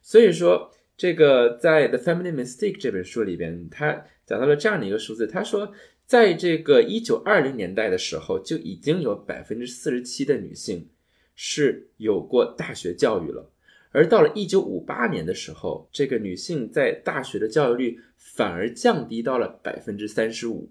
[0.00, 5.72] 所以说这个在《The Feminine Mystique》这本书里边，他讲到了这样的一个数字，他说，
[6.06, 10.88] 在这个一九二零年代的时候，就已经有百分之四十七的女性
[11.34, 13.50] 是有过大学教育了，
[13.90, 20.70] 而到了一九五八年的时候，这个女性在大学的教育率反而降低到了百分之三十五。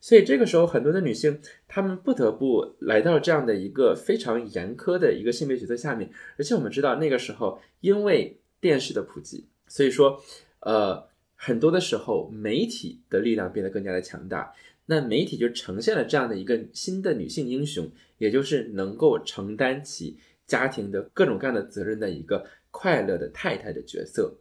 [0.00, 6.10] 所以这个时候，很多的女性她们不得不来到这样的一个非常严苛的一个性别角色下面。
[6.36, 10.20] 而且我们知道，那个时候因为电视的普及，所以说，
[10.58, 11.06] 呃，
[11.36, 14.52] 很多的时候媒体的力量变得更加的强大。
[14.86, 24.38] 那媒体就呈现了这样的一个新的女性英雄，也就是能够承担起家庭的各种各样的责任的一个快乐的太太的角色。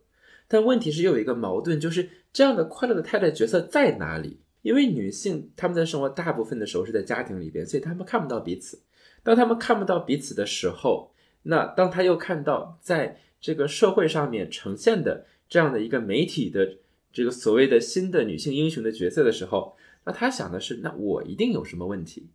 [0.48, 4.40] 但问题是，又有一个矛盾，就是这样的快乐的太太角色在哪里？
[4.64, 8.82] 因为女性她们在生活大部分的时候是在家庭里边，所以她们看不到彼此。
[9.24, 11.14] 当她们看不到彼此的时候，
[11.44, 16.78] 那当她又看到在这个社会上面呈现的这样的一个媒体的
[17.12, 22.30] 这个所谓的新的女性英雄的角色的时候，那她想的是，那我一定有什么问题。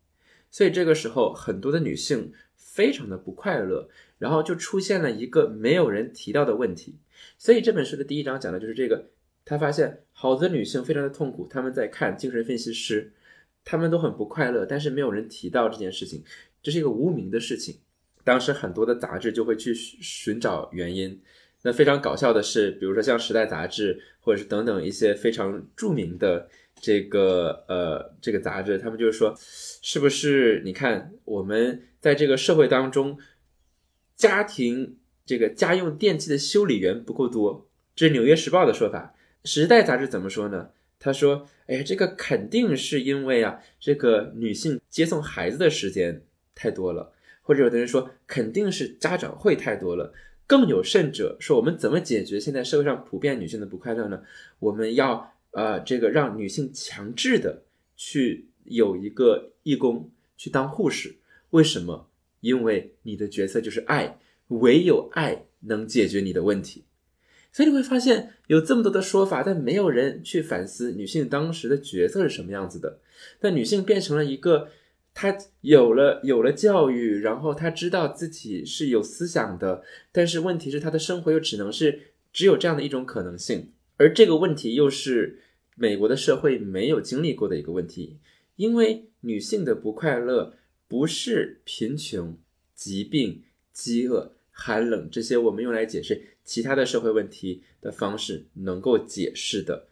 [0.51, 3.89] 所以这个时候，很多的女性非常的不快乐，
[4.19, 6.97] 然后就出现了一个没有人提到的问题。
[7.37, 9.11] 所以这本书的第一章讲的就是这个。
[9.49, 13.13] 他发现好多女性非常的痛苦，他们在看精神分析师，
[13.65, 16.25] 他们都很不快乐，但是没有人提到这件事情，
[16.61, 17.77] 这是一个无名的事情。
[18.25, 21.23] 当时很多的杂志就会去寻找原因。
[21.63, 26.49] 那非常搞笑的是，比如说像《时代》杂志，或者是等等一些非常著名的
[26.81, 29.35] 这个呃这个杂志，他们就是说，
[29.83, 33.19] 是不是你看我们在这个社会当中，
[34.15, 37.69] 家庭这个家用电器的修理员不够多？
[37.95, 39.15] 这是《纽约时报》的说法。
[39.45, 40.71] 时代杂志怎么说呢？
[40.99, 46.23] 他说：“哎呀，这个肯定是因为啊，这个女性接送孩子的时间
[46.55, 47.13] 太多了，
[47.43, 50.13] 或者有的人说肯定是家长会太多了。
[50.47, 54.23] 更有甚者说，我们怎么解决现在社会上普遍女性的不快乐呢？
[54.59, 57.63] 我们要呃这个让女性强制的
[57.97, 61.17] 去有一个义工去当护士。
[61.51, 62.11] 为什么？
[62.41, 64.19] 因为你的角色就是爱，
[64.49, 66.85] 唯有爱能解决你的问题。
[67.51, 72.99] 所以你会发现有这么多的说法，但没有人去反思女性当时的角色是什么样子的。
[73.41, 74.69] 但女性变成了一个，
[75.15, 83.71] 她有了有了教育，然后她知道自己是有思想的，但是问题是她的生活又只能是只有这样的一种可能性。
[83.97, 85.41] 而这个问题又是
[85.77, 88.17] 美国的社会没有经历过的一个问题，
[88.57, 90.55] 因为女性的不快乐。
[90.89, 92.39] 不是贫穷、
[92.73, 93.43] 疾病、
[93.73, 99.89] 饥饿、寒冷这些我们用来解释其他的社会问题的方式能够解释的，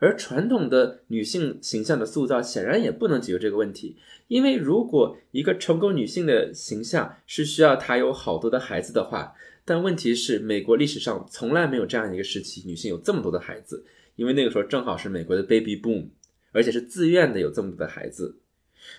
[0.00, 3.96] 而传统的女性形象的塑造显然也不能解决这个问题，
[4.26, 13.86] 因为如果一个成功女性的形象是需要她有好多的孩子的话，但问题是美国历史上从来没有这样一个时期，女性有这么多的孩子，
[14.16, 16.08] 因为那个时候正好是美国的 baby boom，
[16.52, 18.36] 而且是自愿的有这么多的孩子。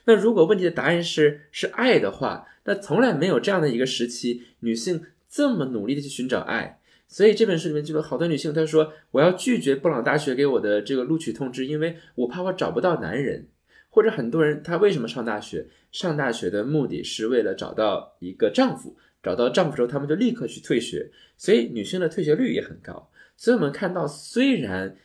[0.06, 6.80] 那如果问题的答案是是爱的话，那从来没有这样的一个时期，女性这么努力的去寻找爱。
[7.07, 13.48] 所以这本书里面就有好多女性，她说我要拒绝布朗大学给我的这个录取通知，因为我怕我找不到男人。
[13.90, 15.68] 或者很多人她为什么上大学？
[15.91, 21.11] 上大学的目的是为了找到一个丈夫，找到丈夫之后，他们就立刻去退学。
[21.38, 23.11] 所以女性的退学率也很高。
[23.38, 24.95] 所以我们看到，虽然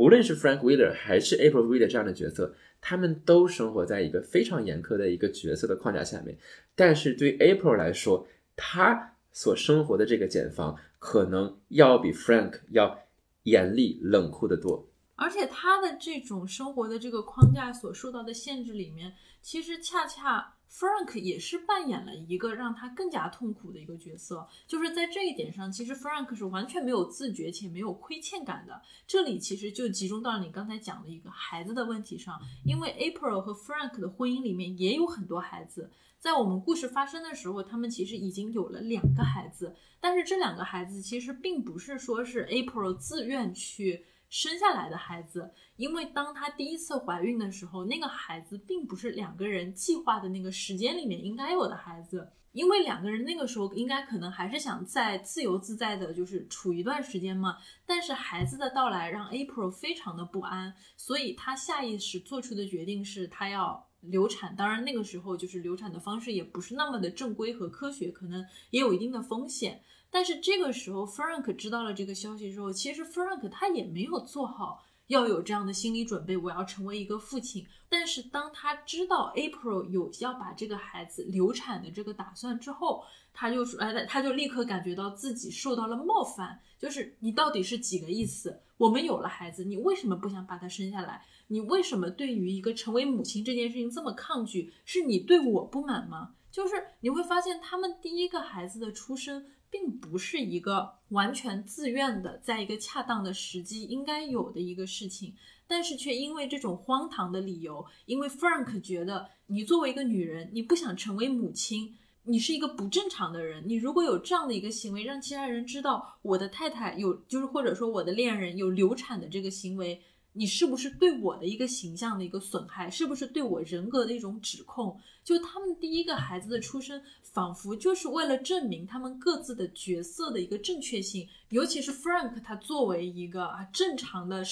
[0.00, 2.54] 不论是 Frank Wheeler 还是 April Wheeler 这样的角色。
[2.80, 6.38] 他们都生活在一个非常严苛的一个角色的框架下面，
[6.74, 12.98] 但是对 April 来说，他所生活的这个茧房可能要比 Frank 要
[13.42, 14.88] 严厉冷酷的多。
[15.16, 19.12] 而且他的这种生活的这个框架所受到的限制里面，
[19.42, 24.48] 其实恰恰 Frank 也是扮演了一个让他更加痛苦的一个角色。
[24.68, 28.80] 就是在这一点上，其实 Frank 是完全没有自觉且没有亏欠感的。
[29.06, 35.90] 这里其实就集中到了你刚才讲的一个孩子的问题上，因为 April 和 Frank 的婚姻里面也有很多孩子。
[36.20, 44.04] 在我们故事发生的时候，他们其实已经有了两个孩子，但是这两个孩子其实并不是说是 April 自愿去。
[44.30, 57.58] 生下来的孩子，因为当她第一次怀孕的时候，那个孩子并不是两个人计划的那个时间里面应该有的孩子，因为两个人那个时候应该可能还是想再自由自在的，就是处一段时间嘛。
[57.84, 64.54] 但是孩子的到来让 April 非常的不安，所以她下意识做出的决定是她要流产。
[64.54, 69.82] 当然那个时候就是流产的方式也不是那么的正规和科学，可能也有一定的风险。
[70.10, 77.64] 但是这个时候，Frank 知道了这个消息之后，其实 Frank 他也没有做好要有这样的心理准备，我要成为一个父亲。
[77.88, 88.60] 但是当他知道 April 有要把这个孩子流产的这个打算之后，他就说，哎，他就立刻感觉到自己受到了冒犯，就是你到底是几个意思？
[88.78, 91.24] 我们有了孩子，你为什么不想把他生下来？
[91.46, 94.72] 你为什么对于一个成为母亲这件事情这么抗拒？
[94.84, 96.34] 是你对我不满吗？
[96.50, 99.46] 就是你会发现，他们第一个孩子的出生。
[99.70, 105.34] 并不是一个完全自愿的，在一个恰当的时机应该有的一个事情，
[105.66, 111.94] 但是却因为这种荒唐的理由，因为 Frank 觉得你作为一个女人，你不想成为母亲，
[112.24, 113.62] 你是一个不正常的人。
[113.66, 120.02] 你如果有这样的一个行为，让其他人知道我的太太有，就是或者说我的恋人有流产的这个行为。
[120.32, 122.90] 你是不是对我的一个形象的一个损害？
[122.90, 124.98] 是不是对我人格的一种指控？
[125.24, 131.28] 就他们第一个孩子的出生，仿佛就是为了证明他们各自的角色的一个正确性。
[131.48, 134.44] 尤其是 Frank，他作为一个啊正常的、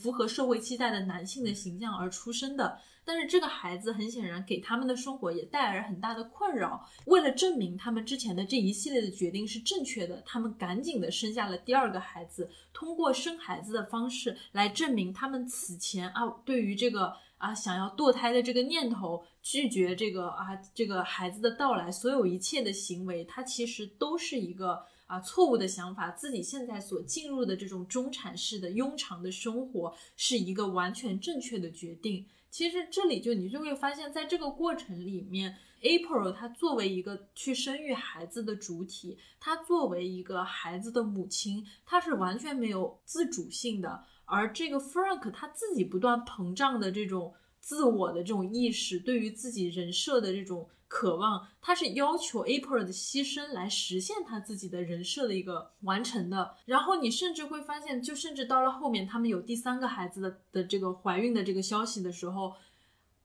[0.00, 2.78] 符合社会期待的男性的形象而出生的。
[3.06, 6.84] 但是这个孩子很显然给他们的生活也带来了很大的困扰。
[7.04, 26.10] 为了证明他们之前的这一系列的决定是正确的，他们赶紧的生下了第二个孩子，通过生孩子的方式来证明他们此前啊对于这个啊想要堕胎的这个念头，拒绝这个啊这个孩子的到来，所有一切的行为，它其实都是一个啊错误的想法。
[26.10, 32.26] 自己现在所进入的这种中产式的庸常的生活，是一个完全正确的决定。
[32.50, 44.04] 其实这里就你就会发现，在这个过程里面，April 她作为一个去生育孩子的主体，她作为一个孩子的母亲，她是完全没有自主性的。
[44.24, 50.68] 而这个 Frank 他自己不断膨胀的这种自我的这种意识，对于自己人设的这种。
[50.88, 56.54] 渴望，他是要求 April 的牺牲来实现他自己的人设的一个完成的。
[56.64, 62.54] 然后你甚至会发现，就甚至到了后面，他们有第三个孩子的的这个怀孕的这个消息的时候，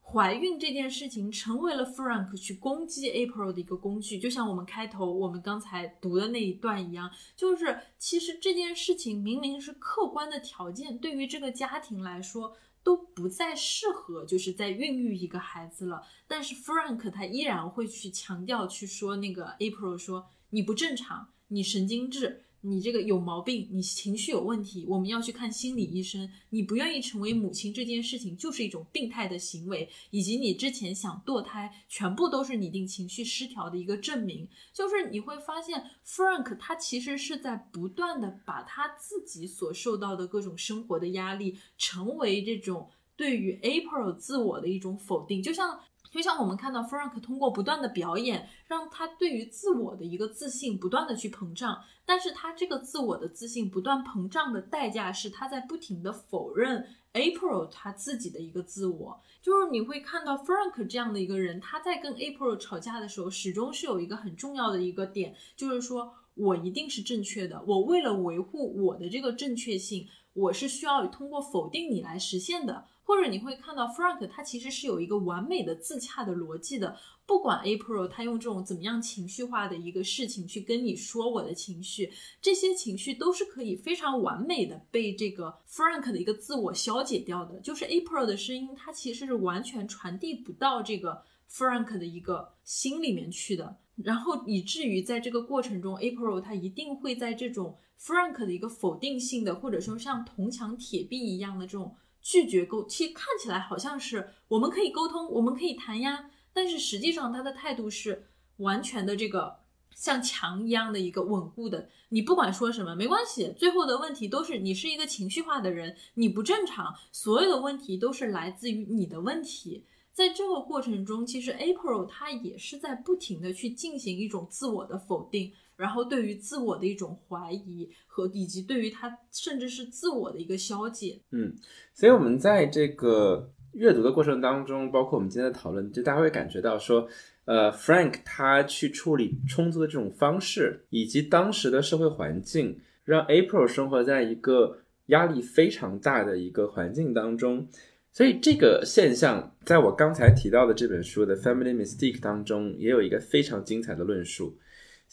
[0.01, 22.45] 怀孕这件事情成为了 Frank 去攻击 April 的一个工具，就像我们开头我们刚才读的那一段一样，就是其实这件事情明明是客观的条件，对于这个家庭来说都不再适合，就是在孕育一个孩子了，但是 Frank 他依然会去强调去说那个 April 说你不正常，你神经质。
[22.63, 26.29] 你这个有毛病，你情绪有问题，我们要去看心理医生。
[26.49, 34.47] 你不愿意成为母亲这件事情，就是一种病态的行为，以及你之前想堕胎，全部都是拟定情绪失调的一个证明。
[34.71, 45.79] 就是你会发现，Frank 他其实是在不断的把他自己所受到的各种生活的压力，成为这种对于 April 自我的一种否定，就像。
[46.11, 59.21] 就像我们看到 Frank 通过不断的表演，让他对于自我的一个自信不断的去膨胀，但是他这个自我的自信不断膨胀的代价是他在不停的否认 April 他自己的一个自我。
[59.41, 72.85] 就是你会看到 Frank 这样的一个人，他在跟 April 吵架的时候，始终是有一个很重要的一个点，就是说我一定是正确的，我为了维护我的这个正确性，我是需要通过否定你来实现的。
[73.11, 76.97] 或者你会看到 Frank，他其实是有一个完美的自洽的逻辑的。
[77.25, 82.09] 不管 April 他用这种怎么样情绪化的一个事情去跟你说我的情绪，
[82.41, 87.59] 这些情绪都是可以非常完美的被这个 Frank 的一个自我消解掉的。
[87.59, 91.21] 就是 April 的声音，它其实是完全传递不到这个
[91.51, 93.75] Frank 的一个心里面去的。
[93.97, 101.93] 然后以至于在这个过程中，April 他一定会在这种 Frank 的一个否定性的，或者说像铜墙铁壁一样的这种。
[102.21, 108.27] 拒绝沟，其实看起来好像是我们可以沟通，我们可以谈呀，但是实际上他的态度是
[108.57, 109.57] 完全的这个
[109.95, 111.89] 像墙一样的一个稳固的。
[112.09, 119.85] 你不管说什么没关系，最后的问题都是你是一个情绪化的人，你不正常，所有的问题都是来自于你的问题。
[120.13, 125.53] 在这个过程中，其实 April 他也是在不停的去进行一种自我的否定。
[125.81, 131.55] 然后对于自我的一种怀疑和以及对于他甚至是自我的一个消解，嗯，
[131.95, 137.07] 所以我们在这个阅读的过程当中，包括我们今天的讨论，就大家会感觉到说，
[137.45, 144.77] 呃，Frank 他去处理冲突的这种方式，以及当时的社会环境，让 April 生活在一个
[145.07, 147.67] 压力非常大的一个环境当中，
[148.11, 154.55] 所以这个现象，在我刚才提到的这本书的 Family Mistake 当中，也有一个非常精彩的论述。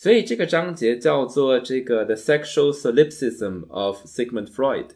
[0.01, 4.91] 所以这个章节叫做这个 The Sexual Solipsism of Sigmund Freud，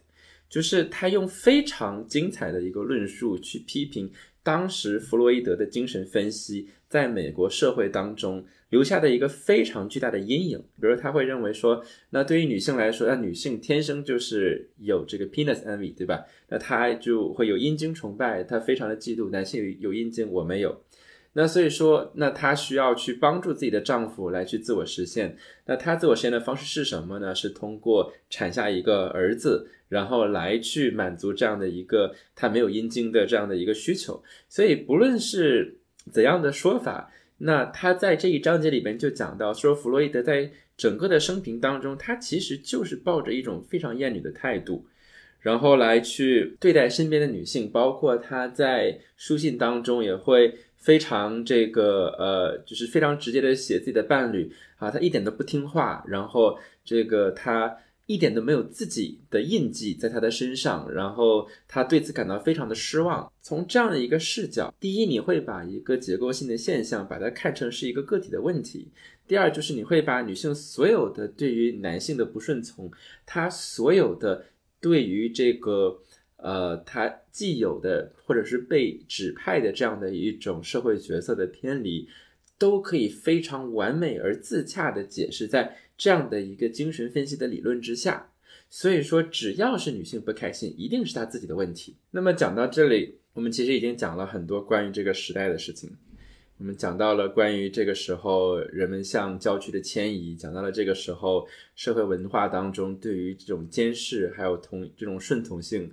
[0.48, 4.12] 就是他用非常精彩的一个论述去批评
[4.44, 10.60] 当时弗洛伊德的精神分析在美国社会当中留下的一个非常巨大的阴影。
[10.80, 16.24] 比如他会认为说，那对于女性来说，那女性天生就是有这个 penis envy，对吧？
[16.48, 20.80] 那她就会有阴茎崇拜，她非常的嫉妒男性有阴茎，我没有。
[21.34, 25.34] 那所以说，那她需要去帮助自己的丈夫来去自我实现。
[25.64, 27.34] 那她自我实现的方式是什么呢？
[27.34, 34.22] 是通过产下一个儿子，然后来去满足这样的一个她没有阴茎的这样的一个需求。
[34.46, 35.78] 所以不论是
[36.12, 44.84] 怎样的说法，那她在这一章节里边就讲到说，弗洛伊德在整个的生平当中，他其实就是抱着一种非常厌女的态度，
[45.40, 50.58] 然后来去对待身边的女性，包括他在书信当中也会。
[50.82, 57.76] 非常这个呃，就是非常直接的写自己的伴侣啊，他一点都不听话，然后这个他
[58.06, 63.32] 一点都没有自己的印记在他的身上，然后他对此感到非常的失望。
[63.40, 68.88] 从这样的一个视角，第一，你会把一个结构性的现象把它看成是一个个体的问题；
[69.28, 72.90] 第二，就是你会把女性所有的对于男性的不顺从，
[73.24, 74.46] 他所有的
[74.80, 76.00] 对于这个。
[76.42, 82.08] 呃，他既有的或者是被指派的这样的一种社会角色的偏离，
[82.58, 88.32] 都可以非常完美而自洽的解释在这样的一个精神分析的理论之下。
[88.68, 91.94] 所以说，只要是女性不开心，一定是她自己的问题。
[92.10, 95.90] 那么讲到这里，我们其实已经讲了很多关于这个时代的事情。
[96.58, 101.46] 我们讲到了关于这个时候人们向郊区的迁移，讲到了这个时候
[101.76, 105.90] 社会文化当中对于这种监视还有同这种顺从性。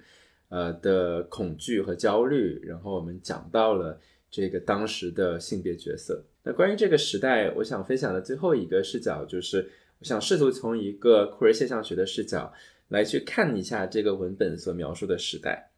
[0.50, 4.00] 呃的恐惧和焦虑，然后我们讲到了
[4.30, 6.24] 这个当时的性别角色。
[6.44, 9.70] 那关于这个时代，我想分享的最后一个视角，就是
[10.00, 12.52] 我想试图从一个库尔现象学的视角
[12.90, 15.72] 来去看一下这个文本所描述的时代。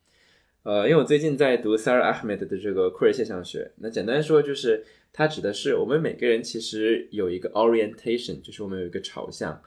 [0.63, 9.59] 呃，因为我最近在读 Sarah Ahmed 的这个库尔现象学，那简单说就是它指的是我们每个人其实有一个 orientation，就是我们有一个朝向。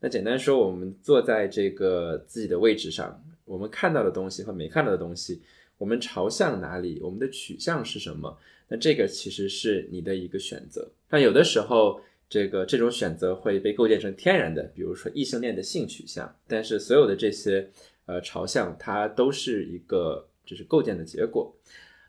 [0.00, 3.22] 那简单说，我们坐在这个自己的位置上。
[3.50, 5.42] 我们看到的东西和没看到的东西，
[5.76, 8.38] 我们朝向哪里，我们的取向是什么？
[8.68, 10.88] 那这个其实是你的一个选择。
[11.08, 16.32] 但有的时候，这个这种选择会被构建成天然的，比如说异性恋的性取向。
[16.46, 17.68] 但是所有的这些
[18.06, 21.52] 呃朝向，它都是一个就是构建的结果。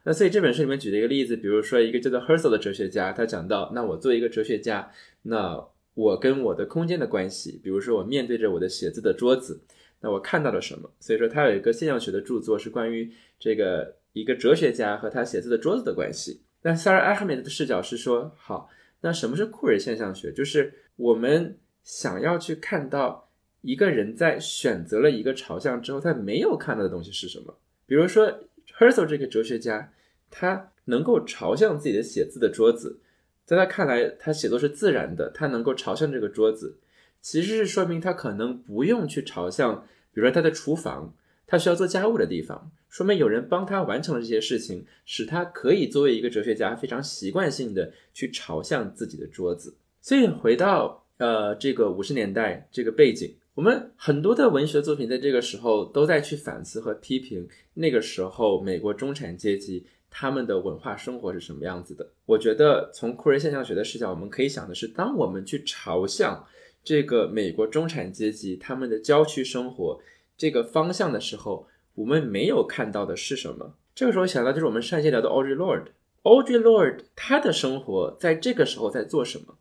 [0.04, 4.92] 那所以这本书里面举了一个例子，比如说一个叫做 Herzl 的哲学家，他讲到，那我作为一个哲学家，
[5.24, 9.62] 那我跟我的空间的关系，比如说我面对着我的写字的桌子，
[10.02, 10.92] 那我看到了什么？
[11.00, 13.10] 所以说他有一个现象学的著作是关于
[13.40, 16.42] 这个一个哲学家和他写字的桌子的关系。
[16.64, 18.70] 那 Sarah Ahmed 的视角是说，好，
[19.02, 20.32] 那什么是库尔现象学？
[20.34, 23.30] 就是我们想要去看到
[23.62, 27.58] 一个人在选择了一个朝向之后，他没有看到的东西是什么？
[27.86, 28.40] 比如说。
[28.78, 29.92] Herzl 这个哲学家，
[30.30, 33.00] 他能够朝向自己的写字的桌子，
[33.44, 36.78] 在他看来，他写作是自然的，他能够朝向这个桌子，
[37.22, 41.14] 其实是说明他可能不用去朝向，比如说他的厨房，
[41.46, 49.76] 他需要做家务的地方，说明有人帮他完成了这些事情，使他可以作为一个哲学家非常习惯性的去朝向自己的桌子。
[50.02, 53.34] 所以回到呃这个五十年代这个背景。
[53.54, 62.10] 我们很多的文学作品在这个时候都在去反思和批评那个时候美国中产阶级他们的文化生活是什么样子的。
[62.26, 66.42] 我觉得从库尔现象学的视角，我们可以想的是，当我们去朝向
[66.84, 70.00] 这个美国中产阶级他们的郊区生活
[70.38, 73.76] 这个方向的时候，我们没有看到的是什么？
[73.94, 79.56] 这个时候想到就是我们上一节聊的 Audrey Lorde，Audre Lord 他的生活在这个时候在做什么？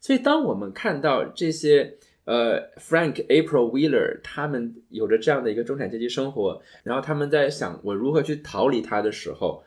[0.00, 1.96] 所以当我们看到这些。
[2.26, 9.62] 呃，Frank、April、Wheeler 他们有着这样的一个中产阶级生活，然后他们在想我如何去逃离他的时候，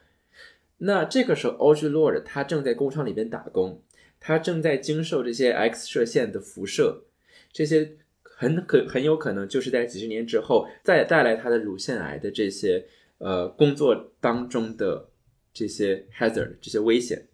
[0.79, 3.83] 那这个时候 Audrey Lord 他正在工厂里边打工，
[4.19, 7.03] 他正在经受这些 X 射线的辐射，
[7.51, 12.85] 这些很可很有可能就是在几十年之后再带来他的乳腺癌的这些
[13.17, 15.09] 呃工作当中的
[15.53, 17.27] 这些 hazard 这些危险，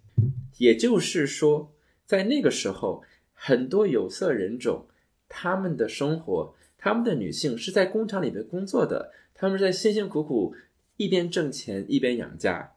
[0.57, 1.73] 也就是说，
[2.05, 3.03] 在那个时候，
[3.33, 4.87] 很多有色人种。
[5.35, 10.55] 他们的生活，他们的女性是在工厂里面工作的，他们在辛辛苦苦
[10.95, 12.71] 一边挣钱一边养家，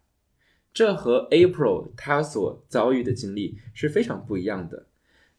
[0.77, 4.85] 这和 April 他所遭遇的经历是非常不一样的。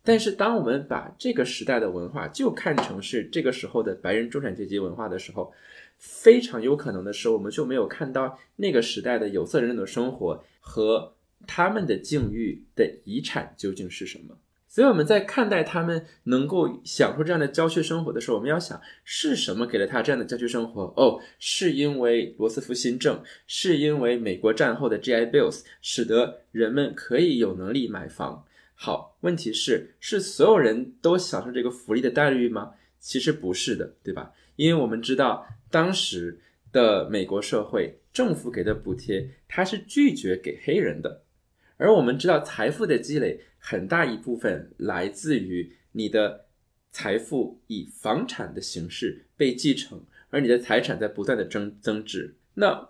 [0.02, 5.54] 但是，当我们把这个时代的文化就看成是这个时候的白人中产阶级文化的时候，
[6.00, 11.14] 非常有可能的是，我们就没有看到那个时代的有色人种的生活和
[11.46, 14.36] 他们的境遇的遗产究竟是什么。
[14.78, 20.94] 所以我们在看待他们能够享受这样的郊区生活的时候，我们要想是什么给了他这样的郊区生活？
[20.96, 28.46] 哦，是因为罗斯福新政，是因为美国战后的 GI Bills 使得人们可以有能力买房。
[28.76, 32.74] 好，问题是是所有人都享受这个福利的待遇吗？
[33.00, 34.32] 其实不是的，对吧？
[34.58, 36.40] 因为我们知道当时
[36.72, 41.24] 的美国社会政府给的补贴，它是拒绝给黑人的。
[41.80, 46.46] 而我们知道，财富的积累很大一部分来自于你的
[46.90, 52.36] 财富以房产的形式被继承，而你的财产在不断的增增值。
[52.54, 52.88] 那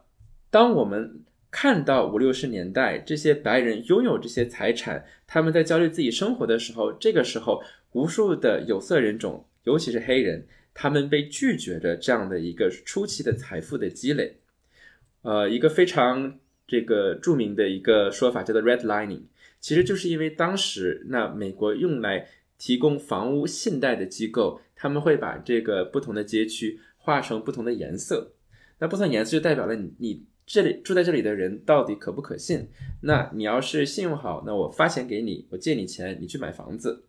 [0.52, 7.64] 当我们看到五六十年代这些白人拥有这些财产，他们在焦虑自己生活的时候，这个时候
[7.94, 10.46] 无数的有色人种，尤其是黑人，
[10.76, 14.36] 他们被拒绝着这样的一个初期的财富的积累。
[15.24, 16.38] 呃，一个非常。
[16.70, 19.22] 这个著名的一个说法叫做 redlining，
[19.60, 22.28] 其实就是因为当时那美国用来
[22.58, 28.34] 提供房屋信贷的机构，他们会把这个不同的街区画成不同的颜色，
[28.80, 32.70] 那不同颜色就代表了你你这里住在这里的人到底可不可信。
[33.02, 37.04] 那你要是信用好，那我发钱给你，我借你钱，你去买房子。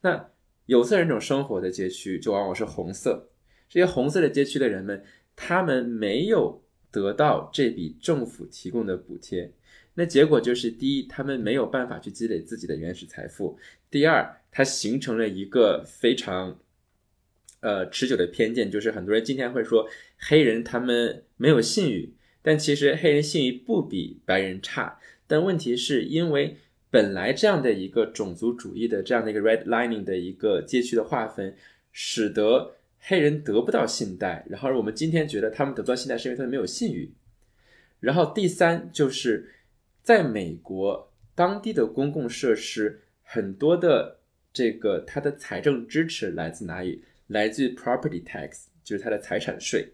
[0.00, 0.30] 那
[0.66, 3.28] 有色人种生活的街区就往往是红色，
[3.68, 5.04] 这些红色的街区的人们，
[5.36, 6.60] 他们没有。
[6.92, 9.50] 得到这笔政府提供的补贴，
[9.94, 13.56] 那结果就是：第一，他们没有办法去积累自己的原始财富；
[13.90, 16.58] 第二，它形成了一个非常，
[17.60, 19.88] 呃，持久的偏见，就是很多人今天会说
[20.18, 24.98] 黑人他们没有信誉，但其实黑人信誉不比白人差。
[25.26, 26.56] 但问题是因为
[26.90, 31.56] 本来这样的一个种族主义的这样的一个 redlining 的一个街区的划分，
[31.90, 32.76] 使得。
[33.04, 37.10] 黑人得不到信贷，然后我们今天觉得他们得不到信贷是因为他们没有信誉。
[37.98, 39.50] 然后第三就是，
[40.02, 44.18] 在美国当地的公共设施很多的
[44.52, 47.02] 这个它的财政支持来自哪里？
[47.28, 49.92] 来自于 property tax，就是它的财产税。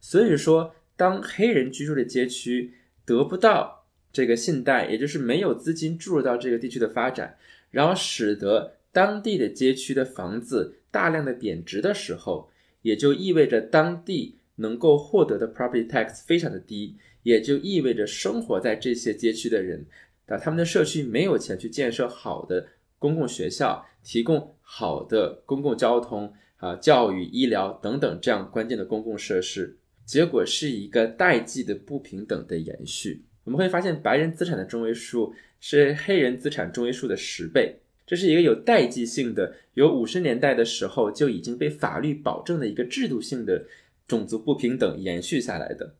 [0.00, 7.36] 所以说，当黑人居住的街区得不到这个信贷，也就是没有资金注入到这个地区的发展，
[7.70, 10.76] 然后使得当地的街区的房子。
[10.90, 12.50] 大量的贬值的时候，
[12.80, 19.84] 也就意味着当地能够获得的 property tax 非常的低，也就意味着生活在这些街区的人，
[20.26, 22.66] 啊，他们的社区没有钱去建设好的
[22.98, 33.24] 公共学校，提供好的公共交通啊、教育、医疗等等这样关键的公共设施，结果是一个代际的不平等的延续。
[33.44, 37.80] 我们会发现，白人资产的中位数是黑人资产中位数的十倍。
[38.06, 43.66] 这是一个有代际性的，由五十年代的时候就已经被法律保证的一个制度性的
[44.06, 45.94] 种族不平等延续下来的。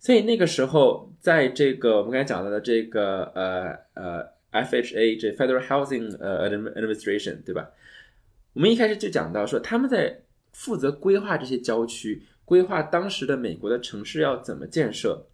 [0.00, 7.70] 所以那个时候，在这个我们刚才讲到的这个呃呃 FHA 这 Federal Housing 呃 Administration 对吧？
[8.52, 10.22] 我们一开始就讲到说，他们在
[10.52, 15.26] 负责规划这些郊区，规划当时的美国的城市要怎么建设。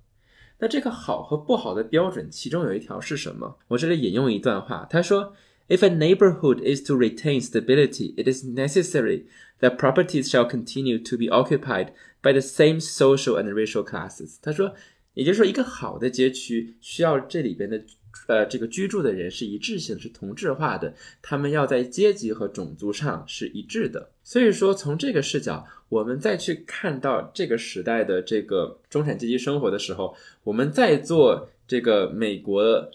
[0.59, 3.59] 那这个好和不好的标准，其中有一条是什么？
[3.69, 5.35] 我这里引用一段话，他说。
[5.67, 9.25] If a neighborhood is to retain stability, it is necessary
[9.61, 11.95] that properties shall continue to be occupied
[12.25, 14.39] by the same social and racial classes。
[14.41, 14.75] 他说，
[15.13, 17.85] 也就是说，一个好的街区需要这里边的
[18.27, 24.11] 呃这个居住的人是一致性、是同质化的，他们要在阶级和种族上是一致的。
[24.25, 32.91] 所以说，从这个视角，我们再去看到这个时代的这个中产阶级生活的时候，我们在做这个美国。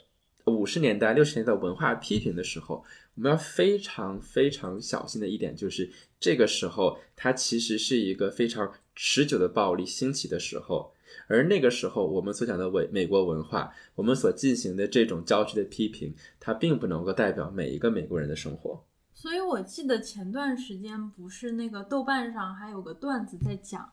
[0.46, 2.84] 五十年代、六十年代文化批评的时候，
[3.14, 5.88] 我们要非常非常小心的一点就是，
[6.20, 10.92] 这个时候它其实是一个非常持久的暴力兴起的时候，
[11.28, 18.84] 而那个时候我们所讲的美美国文化，我们所进行的这种郊区的批评，它并不能够代表每一个美国人的生活。
[19.14, 23.90] 所以我记得前段时间不是那个豆瓣上还有个段子在讲，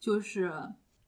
[0.00, 0.52] 就是。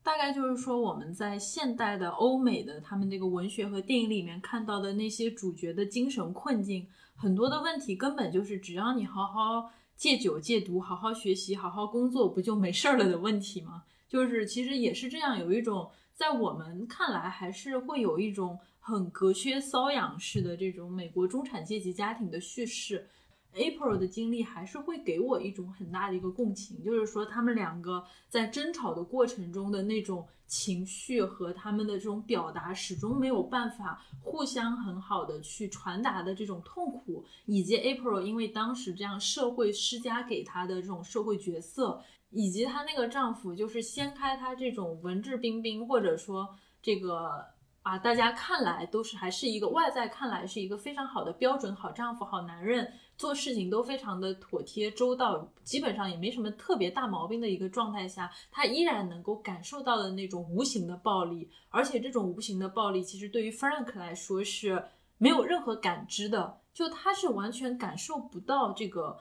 [0.03, 9.71] 大概就是说，我们在现代的欧美的他们这个文学和电影里面看到的那些主角的精神困境，很多的问题根本就是只要你好好
[10.01, 13.83] 戒酒戒毒，好好学习，好好工作，不就没事儿了的问题吗？
[14.09, 23.11] 就是其实也是这样，有一种在我们看来还是会有一种很隔靴搔痒式的这种美国中产阶级家庭的叙事。
[23.55, 46.49] April 的经历还是会给我一种很大的一个共情，就是说他们两个在争吵的过程中的那种情绪和他们的这种表达，始终没有办法互相很好的去传达的这种痛苦，以及 April 因为当时这样社会施加给她的这种社会角色，以及她那个丈夫就是掀开她这种文质彬彬，或者说
[46.83, 47.45] 这个
[47.83, 52.93] 啊大家看来都是还是一个外在看来是一个非常好的标准好丈夫好男人。
[53.17, 64.83] 做事情都非常的妥帖周到，基本上也没什么特别大毛病的一个状态下，他依然能够感受到的那种无形的暴力，而且这种无形的暴力其实对于 Frank 来说是
[65.19, 69.19] 没有任何感知的，就他是完全感受不到这个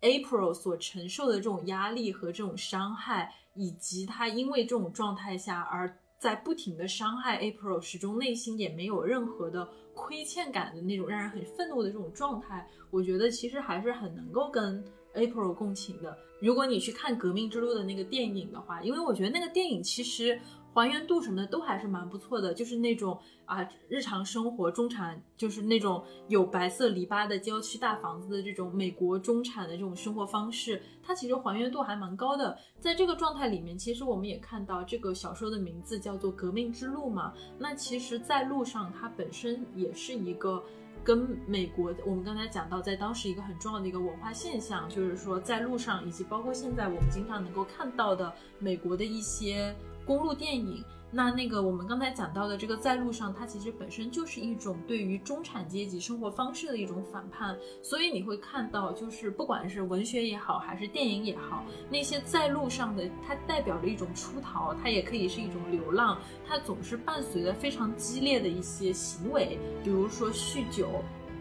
[0.00, 9.68] April 所承受的这种压力和这种伤害，以及他因为这种状态下而在不停的伤害 April，始终内心也没有任何的。
[9.92, 14.82] 亏欠感的那种让人很愤怒的这种状态，我觉得其实还是很能够跟
[15.14, 16.16] April 共情的。
[16.40, 20.40] 如果你去看《革命之路》的那个电影的话，因为我觉得那个电影其实。
[20.74, 32.58] 还原度什么的都还是蛮不错的，就是那种啊日常生活中产，就是那种有白色篱笆的郊区大房子的这种美国中产的这种生活方式，它其实还原度还蛮高的。
[32.80, 40.62] 在这个状态里面，其实我们也看到这个小说的名字叫做《革命之路》嘛，那其实，在路上它本身也是一个
[41.04, 49.74] 跟美国我们刚才讲到，在当时一个很重要的一个文化现象，就是说在路上以及包括现在我们经常能够看到的美国的一些。
[50.04, 57.56] 公路电影，那那个我们刚才讲到的这个在路上，它其实本身就是一种对于中产阶级生活方式的一种反叛。
[57.82, 70.88] 所以你会看到，就是不管是文学也好，还是电影也好，那些在路上的，它代表着一种出逃，它也可以是一种流浪，它总是伴随着非常激烈的一些行为，比如说酗酒、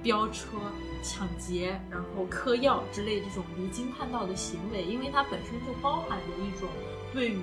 [0.04, 0.58] 飙车、
[1.02, 6.70] 抢劫，然后嗑药之类这种离经叛道的行为，因为它本身就包含着一种
[7.14, 7.40] 对于。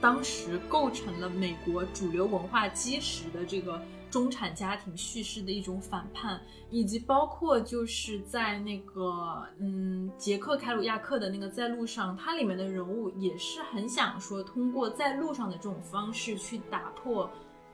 [0.00, 3.80] 当时构成了美国主流文化基石的这个
[4.10, 17.30] 中产家庭叙事的一种反叛，以及包括就是在那个嗯杰克凯鲁亚克的那个在路上，它里面的人物也是很想说通过在路上的这种方式去打破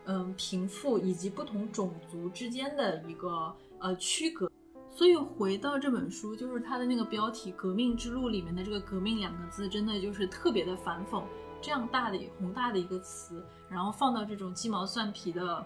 [0.07, 4.51] 嗯贫富以及不同种族之间的一个呃区隔。
[4.91, 11.21] 所以回到这本书，就是它的那个标题《革命之路》里面的这个“革命”两个字，真的就是特别的反讽。
[11.65, 15.65] 这样大的宏大的一个词，然后放到这种鸡毛蒜皮的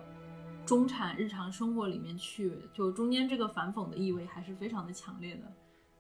[0.65, 5.41] 中产日常生活里面去，就中间这个反讽的意味还是非常的强烈的。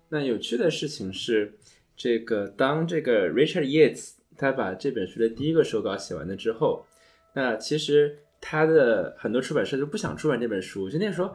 [0.08, 1.58] 那有趣的事情是，
[1.96, 6.86] 这个当这个 Richard Yates 他把这本书的第一个手稿写完了之后，
[7.34, 11.34] 那其实他的很多出版社就不想出版这本书，就那时候。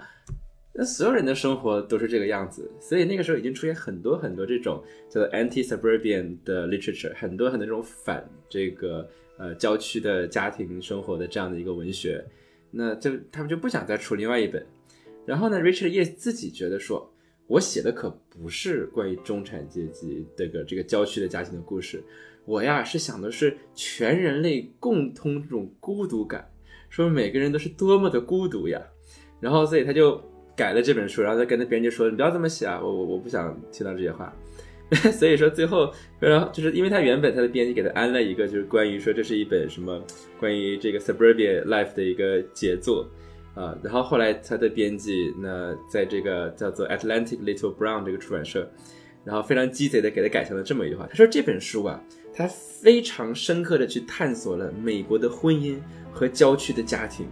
[0.75, 12.25] 那所有人的生活都是这个样子，所以那个时候已经出现很多很多这种叫做 anti-suburban 的 literature，很多很多这种反这个呃郊区的家庭生活的这样的一个文学，
[12.71, 14.65] 那就他们就不想再出另外一本。
[15.27, 17.07] 然后呢，Richard 也自己觉得说，
[17.45, 22.03] 我写的可不是关于中产阶级这个这个郊区的家庭的故事，
[22.45, 26.49] 我呀是想的是全人类共通这种孤独感，
[26.89, 28.81] 说每个人都是多么的孤独呀。
[29.39, 30.19] 然后所以他就。
[30.55, 34.31] 改了这本书，然后再跟那编辑说：“你不要这么写啊，我我我不想听到这些话。
[35.11, 39.99] ”所以说最后，然后就是因为他原本他的编辑给他安了一个，就是关于说这是一本什么
[40.39, 43.09] 关于这个 suburbia life 的一个杰作
[43.55, 43.75] 啊。
[43.81, 48.69] 然后后来他的编辑那在这个叫做 Atlantic Little Brown 这个出版社，
[49.23, 51.99] 然后非常鸡贼的给他改成了这么一句话：他说这本书啊，
[52.31, 55.77] 他非常深刻的去探索了美国的婚姻
[56.11, 57.25] 和郊区的家庭，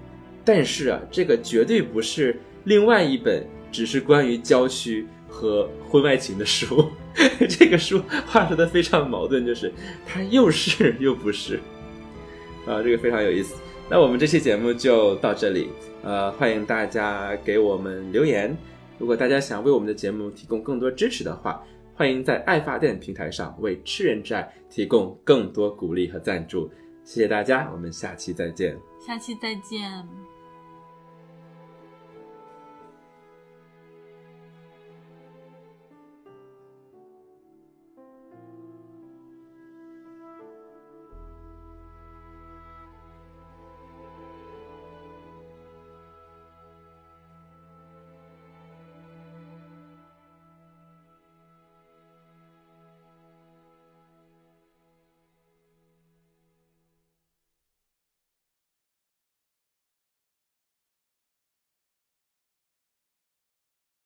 [0.44, 2.36] 但是啊，这个绝对不是。
[2.64, 6.92] 另外一本只是关于郊区和婚外情的书，
[7.50, 9.72] 这个书话说的非常矛盾，就是
[10.06, 11.60] 它又是又不是，
[12.66, 13.56] 啊，这个非常有意思。
[13.90, 15.70] 那我们这期节目就到这里，
[16.04, 18.56] 呃，欢迎大家给我们留言。
[18.98, 21.62] 如果大家想为我们的节目提供更多支持的话，
[21.96, 26.72] 欢迎在爱发电平台上为吃人之爱提供更多鼓励和赞助。
[27.04, 28.78] 谢谢大家，我们下期再见。
[29.06, 30.31] 下期再见。